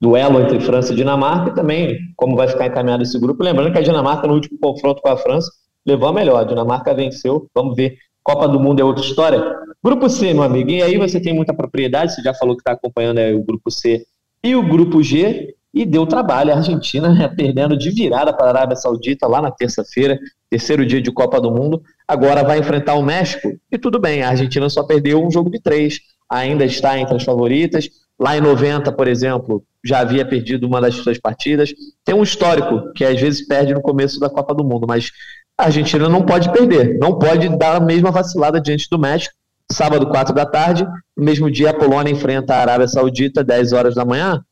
[0.00, 3.42] duelo entre França e Dinamarca e também como vai ficar encaminhado esse grupo.
[3.42, 5.50] Lembrando que a Dinamarca, no último confronto com a França,
[5.84, 6.40] levou a melhor.
[6.40, 7.48] A Dinamarca venceu.
[7.54, 7.98] Vamos ver.
[8.22, 9.42] Copa do Mundo é outra história.
[9.82, 10.70] Grupo C, meu amigo.
[10.70, 12.14] E aí você tem muita propriedade.
[12.14, 14.06] Você já falou que está acompanhando é, o grupo C
[14.44, 15.54] e o grupo G.
[15.72, 16.52] E deu trabalho.
[16.52, 20.18] A Argentina né, perdendo de virada para a Arábia Saudita lá na terça-feira,
[20.50, 21.82] terceiro dia de Copa do Mundo.
[22.06, 23.52] Agora vai enfrentar o México.
[23.70, 26.00] E tudo bem, a Argentina só perdeu um jogo de três
[26.32, 27.90] ainda está entre as favoritas.
[28.18, 31.72] Lá em 90, por exemplo, já havia perdido uma das suas partidas.
[32.04, 35.10] Tem um histórico que às vezes perde no começo da Copa do Mundo, mas
[35.58, 39.34] a Argentina não pode perder, não pode dar a mesma vacilada diante do México.
[39.70, 43.94] Sábado, 4 da tarde, no mesmo dia a Polônia enfrenta a Arábia Saudita, 10 horas
[43.94, 44.42] da manhã,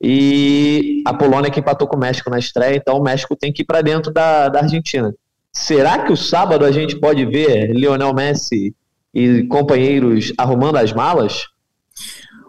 [0.00, 3.62] e a Polônia que empatou com o México na estreia, então o México tem que
[3.62, 5.14] ir para dentro da, da Argentina.
[5.52, 8.74] Será que o sábado a gente pode ver Lionel Messi
[9.12, 11.44] e companheiros arrumando as malas?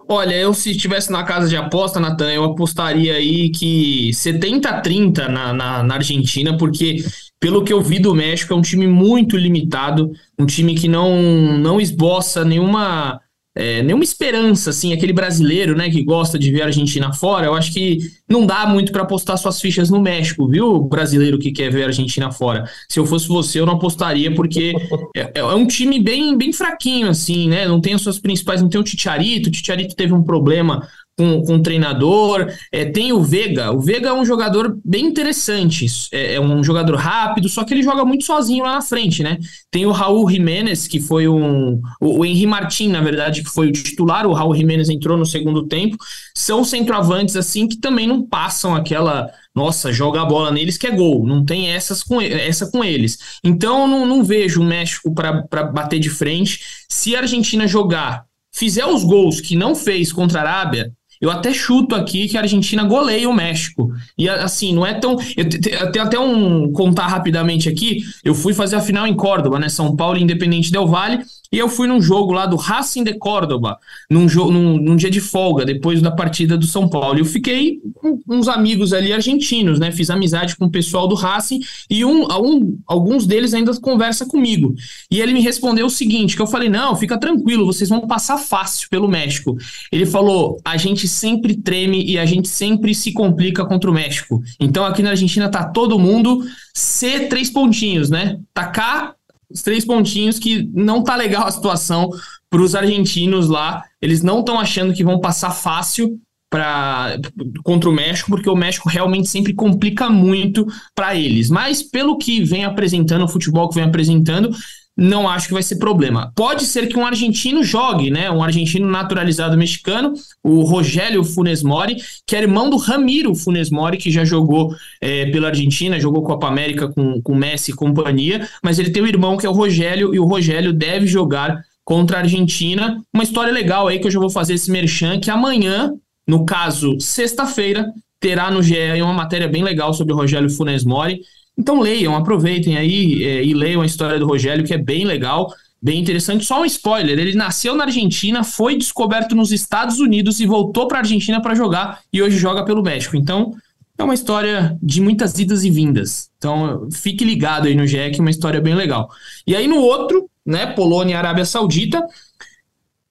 [0.07, 5.53] Olha, eu se estivesse na casa de aposta, Natan, eu apostaria aí que 70-30 na,
[5.53, 6.97] na, na, Argentina, porque
[7.39, 11.57] pelo que eu vi do México, é um time muito limitado, um time que não,
[11.57, 13.21] não esboça nenhuma
[13.53, 17.53] é, nenhuma esperança, assim, aquele brasileiro, né, que gosta de ver a Argentina fora, eu
[17.53, 17.97] acho que
[18.29, 21.87] não dá muito para apostar suas fichas no México, viu, brasileiro que quer ver a
[21.87, 22.63] Argentina fora.
[22.87, 24.73] Se eu fosse você, eu não apostaria, porque
[25.15, 28.69] é, é um time bem, bem fraquinho, assim, né, não tem as suas principais, não
[28.69, 30.87] tem o Ticharito, o Ticharito teve um problema
[31.17, 32.51] com, com o treinador.
[32.71, 33.71] É, tem o Vega.
[33.71, 35.85] O Vega é um jogador bem interessante.
[36.11, 39.37] É, é, um jogador rápido, só que ele joga muito sozinho lá na frente, né?
[39.69, 41.81] Tem o Raul Jiménez, que foi um.
[41.99, 44.25] O, o Henry Martin, na verdade, que foi o titular.
[44.25, 45.97] O Raul Jiménez entrou no segundo tempo.
[46.35, 49.29] São centroavantes, assim, que também não passam aquela.
[49.53, 51.27] Nossa, joga a bola neles que é gol.
[51.27, 53.17] Não tem essas com, essa com eles.
[53.43, 56.61] Então, não, não vejo o México para bater de frente.
[56.89, 60.91] Se a Argentina jogar fizer os gols que não fez contra a Arábia,
[61.21, 63.93] eu até chuto aqui que a Argentina goleia o México.
[64.17, 65.17] E assim, não é tão.
[65.37, 66.71] Eu tenho até um.
[66.71, 67.99] Contar rapidamente aqui.
[68.23, 69.69] Eu fui fazer a final em Córdoba, né?
[69.69, 71.19] São Paulo Independente Del Vale.
[71.51, 73.77] E eu fui num jogo lá do Racing de Córdoba,
[74.09, 77.19] num, num, num, dia de folga, depois da partida do São Paulo.
[77.19, 79.91] Eu fiquei com uns amigos ali argentinos, né?
[79.91, 84.73] Fiz amizade com o pessoal do Racing e um, um, alguns deles ainda conversa comigo.
[85.09, 88.37] E ele me respondeu o seguinte: que eu falei, não, fica tranquilo, vocês vão passar
[88.37, 89.57] fácil pelo México.
[89.91, 94.41] Ele falou: a gente sempre treme e a gente sempre se complica contra o México.
[94.57, 98.39] Então aqui na Argentina tá todo mundo C três pontinhos, né?
[98.53, 99.13] Tá cá
[99.53, 102.09] os três pontinhos que não tá legal a situação
[102.49, 103.83] para os argentinos lá.
[104.01, 107.17] Eles não estão achando que vão passar fácil para
[107.63, 111.49] contra o México, porque o México realmente sempre complica muito para eles.
[111.49, 114.49] Mas pelo que vem apresentando, o futebol que vem apresentando,
[114.95, 116.31] não acho que vai ser problema.
[116.35, 118.29] Pode ser que um argentino jogue, né?
[118.29, 120.13] Um argentino naturalizado mexicano,
[120.43, 125.25] o Rogério Funes Mori, que é irmão do Ramiro Funes Mori, que já jogou é,
[125.27, 129.37] pela Argentina, jogou Copa América com, com Messi e companhia, mas ele tem um irmão
[129.37, 133.01] que é o Rogério, e o Rogério deve jogar contra a Argentina.
[133.13, 135.93] Uma história legal aí que eu já vou fazer esse merchan, que amanhã,
[136.27, 141.21] no caso, sexta-feira, terá no GE uma matéria bem legal sobre o Rogério Funes Mori.
[141.57, 145.53] Então leiam, aproveitem aí é, e leiam a história do Rogério, que é bem legal,
[145.81, 146.45] bem interessante.
[146.45, 150.97] Só um spoiler: ele nasceu na Argentina, foi descoberto nos Estados Unidos e voltou para
[150.97, 153.15] a Argentina para jogar e hoje joga pelo México.
[153.15, 153.53] Então
[153.97, 156.31] é uma história de muitas idas e vindas.
[156.37, 159.09] Então fique ligado aí no GEC, uma história bem legal.
[159.45, 162.05] E aí no outro, né, Polônia e Arábia Saudita,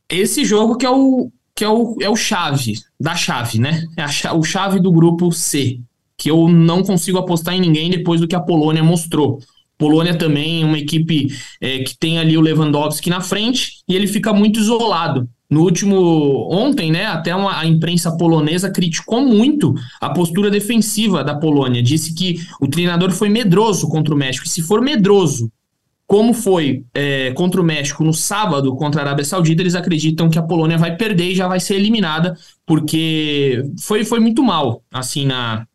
[0.09, 3.84] esse jogo que é o que é o, é o chave da chave, né?
[3.97, 5.78] É a, o chave do grupo C
[6.21, 9.41] que eu não consigo apostar em ninguém depois do que a Polônia mostrou.
[9.79, 14.07] Polônia também é uma equipe é, que tem ali o Lewandowski na frente e ele
[14.07, 15.27] fica muito isolado.
[15.49, 21.35] No último ontem, né, até uma, a imprensa polonesa criticou muito a postura defensiva da
[21.35, 21.83] Polônia.
[21.83, 24.47] Disse que o treinador foi medroso contra o México.
[24.47, 25.51] E se for medroso,
[26.07, 30.39] como foi é, contra o México no sábado contra a Arábia Saudita, eles acreditam que
[30.39, 35.25] a Polônia vai perder e já vai ser eliminada, porque foi, foi muito mal, assim,
[35.25, 35.66] na,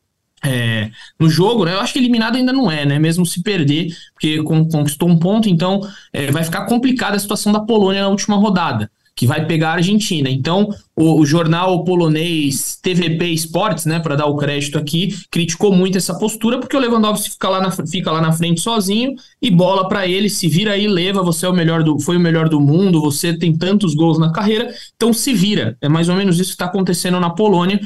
[0.46, 1.74] é, no jogo, né?
[1.74, 3.00] Eu acho que eliminado ainda não é, né?
[3.00, 5.82] Mesmo se perder, porque conquistou um ponto, então
[6.14, 8.90] é, vai ficar complicada a situação da Polônia na última rodada.
[9.16, 10.30] que vai pegar a Argentina.
[10.30, 15.98] Então, o, o jornal polonês TVP Sports, né, para dar o crédito aqui, criticou muito
[15.98, 19.88] essa postura, porque o Lewandowski fica lá na, fica lá na frente sozinho e bola
[19.88, 22.60] para ele, se vira aí, leva, você é o melhor do, foi o melhor do
[22.60, 25.78] mundo, você tem tantos gols na carreira, então se vira.
[25.80, 27.80] É mais ou menos isso que está acontecendo na Polônia.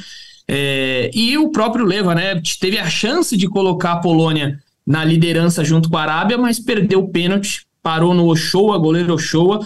[0.51, 5.63] É, e o próprio Leva, né, teve a chance de colocar a Polônia na liderança
[5.63, 9.63] junto com a Arábia, mas perdeu o pênalti, parou no Ochoa, goleiro Ochoa,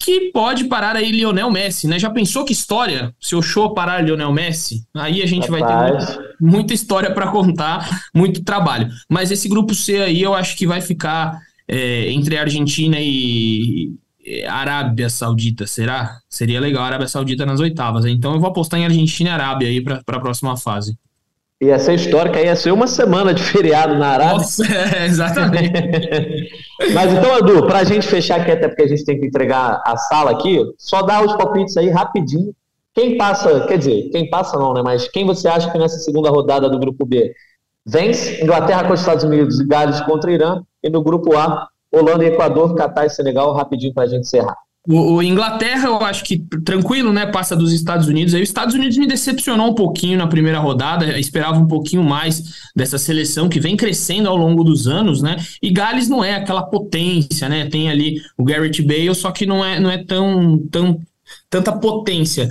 [0.00, 1.96] que pode parar aí Lionel Messi, né?
[1.96, 4.84] Já pensou que história se o show parar Lionel Messi?
[4.94, 5.62] Aí a gente Rapaz.
[5.62, 8.88] vai ter muita, muita história para contar, muito trabalho.
[9.08, 13.92] Mas esse grupo C aí eu acho que vai ficar é, entre Argentina e
[14.48, 16.18] Arábia Saudita, será?
[16.28, 18.04] Seria legal a Arábia Saudita nas oitavas.
[18.04, 20.96] Então eu vou apostar em Argentina e Arábia aí para a próxima fase.
[21.62, 24.38] Ia ser histórica, ia ser uma semana de feriado na Arábia.
[24.38, 24.64] Nossa,
[24.98, 25.72] é, exatamente.
[26.92, 29.80] Mas então, Edu, para a gente fechar aqui, até porque a gente tem que entregar
[29.86, 32.54] a sala aqui, só dá os palpites aí rapidinho.
[32.94, 34.82] Quem passa, quer dizer, quem passa não, né?
[34.82, 37.32] Mas quem você acha que nessa segunda rodada do grupo B
[37.86, 38.42] vence?
[38.42, 40.62] Inglaterra contra os Estados Unidos e Gales contra Irã.
[40.82, 44.56] E no grupo A, Holanda e Equador, Catar e Senegal, rapidinho para a gente encerrar.
[44.88, 47.26] O, o, Inglaterra, eu acho que tranquilo, né?
[47.26, 48.34] Passa dos Estados Unidos.
[48.34, 51.06] Aí os Estados Unidos me decepcionou um pouquinho na primeira rodada.
[51.06, 55.36] Eu esperava um pouquinho mais dessa seleção que vem crescendo ao longo dos anos, né?
[55.60, 57.66] E Gales não é aquela potência, né?
[57.66, 61.00] Tem ali o Garrett Bale, só que não é, não é tão, tão
[61.50, 62.48] tanta potência.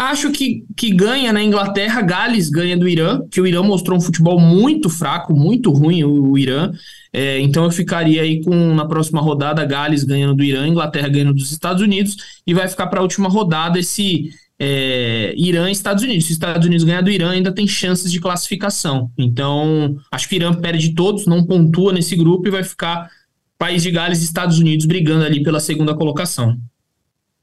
[0.00, 4.00] Acho que, que ganha na Inglaterra, Gales ganha do Irã, que o Irã mostrou um
[4.00, 6.72] futebol muito fraco, muito ruim o, o Irã.
[7.12, 11.34] É, então eu ficaria aí com na próxima rodada Gales ganhando do Irã, Inglaterra ganhando
[11.34, 16.02] dos Estados Unidos e vai ficar para a última rodada esse é, Irã e Estados
[16.02, 16.24] Unidos.
[16.24, 19.10] Se os Estados Unidos ganhar do Irã, ainda tem chances de classificação.
[19.18, 23.10] Então acho que o Irã perde todos, não pontua nesse grupo e vai ficar
[23.58, 26.58] País de Gales e Estados Unidos brigando ali pela segunda colocação.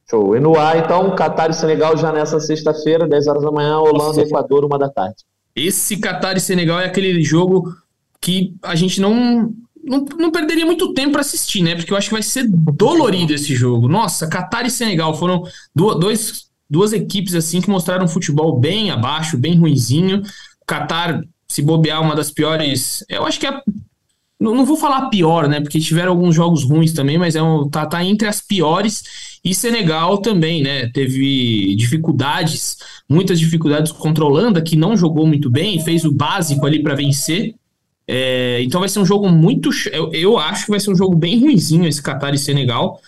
[0.09, 0.35] Show.
[0.35, 4.21] E no ar, então, Catar e Senegal já nessa sexta-feira, 10 horas da manhã, Holanda
[4.21, 5.17] e Equador, uma da tarde.
[5.55, 7.75] Esse Catar e Senegal é aquele jogo
[8.21, 9.53] que a gente não,
[9.83, 11.75] não, não perderia muito tempo para assistir, né?
[11.75, 13.87] Porque eu acho que vai ser dolorido esse jogo.
[13.87, 15.43] Nossa, Catar e Senegal foram
[15.75, 20.21] dois, duas equipes assim que mostraram um futebol bem abaixo, bem ruinzinho.
[20.61, 23.03] O Catar, se bobear, uma das piores.
[23.09, 23.61] Eu acho que é
[24.39, 25.59] não, não, vou falar pior, né?
[25.59, 29.39] Porque tiveram alguns jogos ruins também, mas é um, tá, tá entre as piores.
[29.43, 30.89] E Senegal também, né?
[30.89, 32.77] Teve dificuldades,
[33.09, 36.93] muitas dificuldades contra a Holanda, que não jogou muito bem, fez o básico ali para
[36.93, 37.55] vencer.
[38.07, 39.69] É, então vai ser um jogo muito.
[39.91, 43.01] Eu, eu acho que vai ser um jogo bem ruinzinho esse Qatar e Senegal.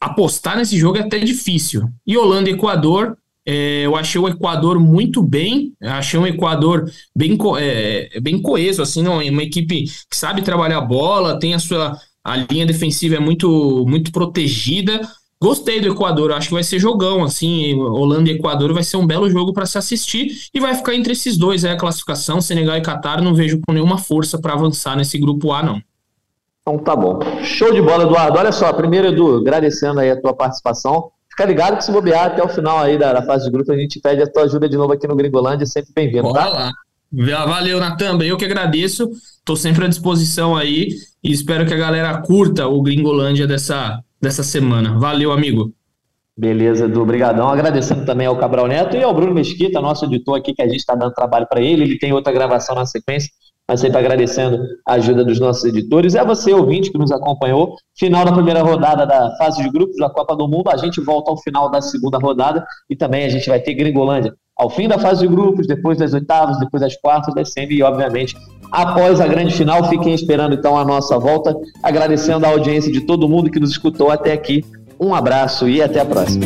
[0.00, 1.88] Apostar nesse jogo é até difícil.
[2.04, 3.16] E Holanda e Equador,
[3.50, 6.84] é, eu achei o Equador muito bem, achei um Equador
[7.16, 11.58] bem, é, bem coeso, assim, não, uma equipe que sabe trabalhar a bola, tem a
[11.58, 15.00] sua a linha defensiva é muito muito protegida.
[15.40, 19.06] Gostei do Equador, acho que vai ser jogão, assim, Holanda e Equador vai ser um
[19.06, 22.76] belo jogo para se assistir e vai ficar entre esses dois aí a classificação, Senegal
[22.76, 25.80] e Catar, não vejo com nenhuma força para avançar nesse grupo A, não.
[26.60, 27.18] Então tá bom.
[27.42, 28.36] Show de bola, Eduardo.
[28.38, 31.10] Olha só, primeiro, Edu, agradecendo aí a tua participação.
[31.38, 33.76] Fica ligado que se bobear até o final aí da, da, fase de grupo, a
[33.76, 36.48] gente pede a tua ajuda de novo aqui no Gringolândia, sempre bem-vindo, tá?
[36.48, 36.72] lá.
[37.46, 40.88] Valeu, Natan, eu que agradeço, estou sempre à disposição aí
[41.22, 44.98] e espero que a galera curta o Gringolândia dessa, dessa semana.
[44.98, 45.72] Valeu, amigo.
[46.36, 47.48] Beleza, Edu, obrigadão.
[47.48, 50.80] Agradecendo também ao Cabral Neto e ao Bruno Mesquita, nosso editor aqui, que a gente
[50.80, 51.84] está dando trabalho para ele.
[51.84, 53.30] Ele tem outra gravação na sequência
[53.68, 56.14] mas sempre agradecendo a ajuda dos nossos editores.
[56.14, 57.74] É você, ouvinte, que nos acompanhou.
[57.98, 60.70] Final da primeira rodada da fase de grupos da Copa do Mundo.
[60.70, 64.32] A gente volta ao final da segunda rodada e também a gente vai ter Gringolândia
[64.58, 67.82] ao fim da fase de grupos, depois das oitavas, depois das quartas, das semi e,
[67.82, 68.36] obviamente,
[68.72, 69.88] após a grande final.
[69.88, 71.54] Fiquem esperando, então, a nossa volta.
[71.80, 74.64] Agradecendo a audiência de todo mundo que nos escutou até aqui.
[75.00, 76.44] Um abraço e até a próxima.